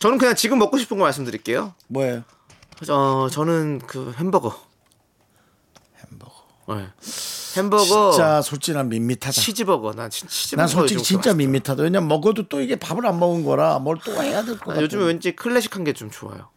저는 0.00 0.18
그냥 0.18 0.34
지금 0.34 0.58
먹고 0.58 0.76
싶은 0.76 0.98
거 0.98 1.04
말씀드릴게요. 1.04 1.72
뭐예요? 1.86 2.24
어, 2.88 3.28
저는 3.30 3.80
그 3.86 4.12
햄버거. 4.18 4.54
햄버거. 6.00 6.32
네. 6.76 6.86
햄버거. 7.56 8.10
진짜 8.12 8.40
솔직한 8.42 8.88
밋밋하다. 8.88 9.32
치즈버거. 9.32 9.92
난 9.94 10.10
치- 10.10 10.26
치즈버거. 10.26 10.60
난 10.62 10.68
솔직히 10.68 11.00
요즘 11.00 11.04
진짜. 11.20 11.34
밋밋하다. 11.34 11.82
왜냐면 11.82 12.08
먹어도 12.08 12.48
또 12.48 12.60
이게 12.60 12.76
밥을 12.76 13.04
안 13.06 13.18
먹은 13.18 13.44
거라 13.44 13.78
뭘 13.78 13.98
또 14.04 14.12
해야 14.22 14.42
될것 14.44 14.62
아, 14.62 14.66
같아. 14.66 14.82
요즘에 14.82 15.04
왠지 15.04 15.34
클래식한 15.34 15.84
게 15.84 15.92
좀 15.92 16.10
좋아요. 16.10 16.50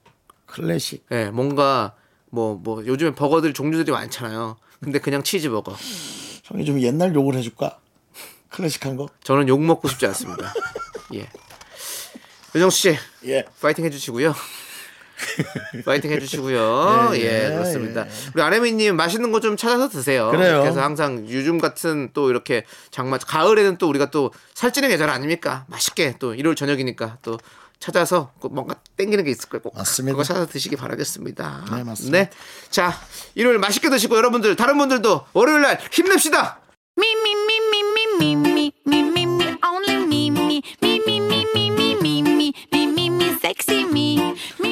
클래식. 0.45 1.05
예, 1.11 1.25
뭔가 1.31 1.95
뭐뭐 2.29 2.85
요즘에 2.85 3.15
버거들 3.15 3.53
종류들이 3.53 3.91
많잖아요. 3.91 4.57
근데 4.79 4.99
그냥 4.99 5.23
치즈버거. 5.23 5.75
형이 6.43 6.65
좀 6.65 6.81
옛날 6.81 7.15
욕을 7.15 7.35
해줄까? 7.35 7.79
클래식한 8.49 8.97
거? 8.97 9.07
저는 9.23 9.47
욕 9.47 9.61
먹고 9.63 9.87
싶지 9.87 10.05
않습니다. 10.07 10.53
예. 11.15 11.29
유정수 12.53 12.77
씨, 12.77 12.97
예. 13.25 13.45
파이팅 13.61 13.85
해주시고요. 13.85 14.35
파이팅 15.85 16.11
해주시고요. 16.11 17.11
예, 17.13 17.19
예, 17.19 17.45
예, 17.45 17.49
그렇습니다. 17.53 18.05
우리 18.33 18.41
아레미님 18.41 18.95
맛있는 18.95 19.31
거 19.31 19.41
좀 19.41 19.57
찾아서 19.57 19.89
드세요. 19.89 20.29
그래요. 20.31 20.61
그래서 20.61 20.81
항상 20.83 21.25
요즘 21.27 21.57
같은 21.59 22.09
또 22.13 22.29
이렇게 22.29 22.63
장마 22.91 23.17
가을에는 23.17 23.77
또 23.77 23.89
우리가 23.89 24.11
또 24.11 24.31
살찌는 24.53 24.89
계절 24.89 25.09
아닙니까? 25.09 25.65
맛있게 25.67 26.15
또 26.19 26.35
일요일 26.35 26.55
저녁이니까 26.55 27.17
또 27.23 27.39
찾아서 27.79 28.31
꼭 28.39 28.53
뭔가 28.53 28.75
땡기는 28.97 29.23
게 29.23 29.31
있을 29.31 29.49
거예요. 29.49 29.63
꼭 29.63 29.75
맞습니다. 29.75 30.13
그거 30.13 30.23
찾아서 30.23 30.45
드시기 30.45 30.75
바라겠습니다. 30.75 31.65
네, 31.75 31.83
맞습니다. 31.83 32.17
네. 32.19 32.29
자, 32.69 32.93
일요일 33.33 33.57
맛있게 33.57 33.89
드시고 33.89 34.15
여러분들 34.15 34.55
다른 34.55 34.77
분들도 34.77 35.25
월요일 35.33 35.61
날 35.61 35.79
힘냅시다. 35.91 36.59
Me, 36.99 37.07
only 39.63 40.01
sexy 43.41 43.83
me. 43.85 43.91
Me, 43.91 44.20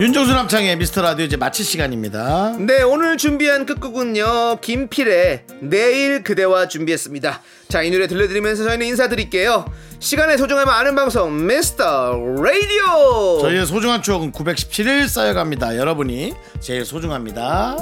윤정수 0.00 0.32
남창의 0.34 0.76
미스터 0.76 1.02
라디오 1.02 1.24
이제 1.24 1.36
마칠 1.36 1.64
시간입니다 1.64 2.56
네, 2.58 2.82
오늘 2.82 3.16
준비한 3.16 3.64
끝곡은요. 3.64 4.58
김필의 4.60 5.44
내일 5.60 6.24
그대와 6.24 6.66
준비했습니다. 6.66 7.40
자, 7.68 7.82
이 7.82 7.90
노래 7.92 8.08
들려드리면서 8.08 8.64
저희는 8.64 8.86
인사드릴게요. 8.86 9.64
시간의 10.00 10.36
소중함을 10.38 10.72
아는 10.72 10.96
방송 10.96 11.46
미스터 11.46 12.12
라디오. 12.42 13.38
저희의 13.42 13.66
소중한 13.66 14.02
추억은 14.02 14.32
917일 14.32 15.06
쌓여갑니다 15.08 15.76
여러분이 15.76 16.34
제일 16.60 16.84
소중합니다 16.84 17.76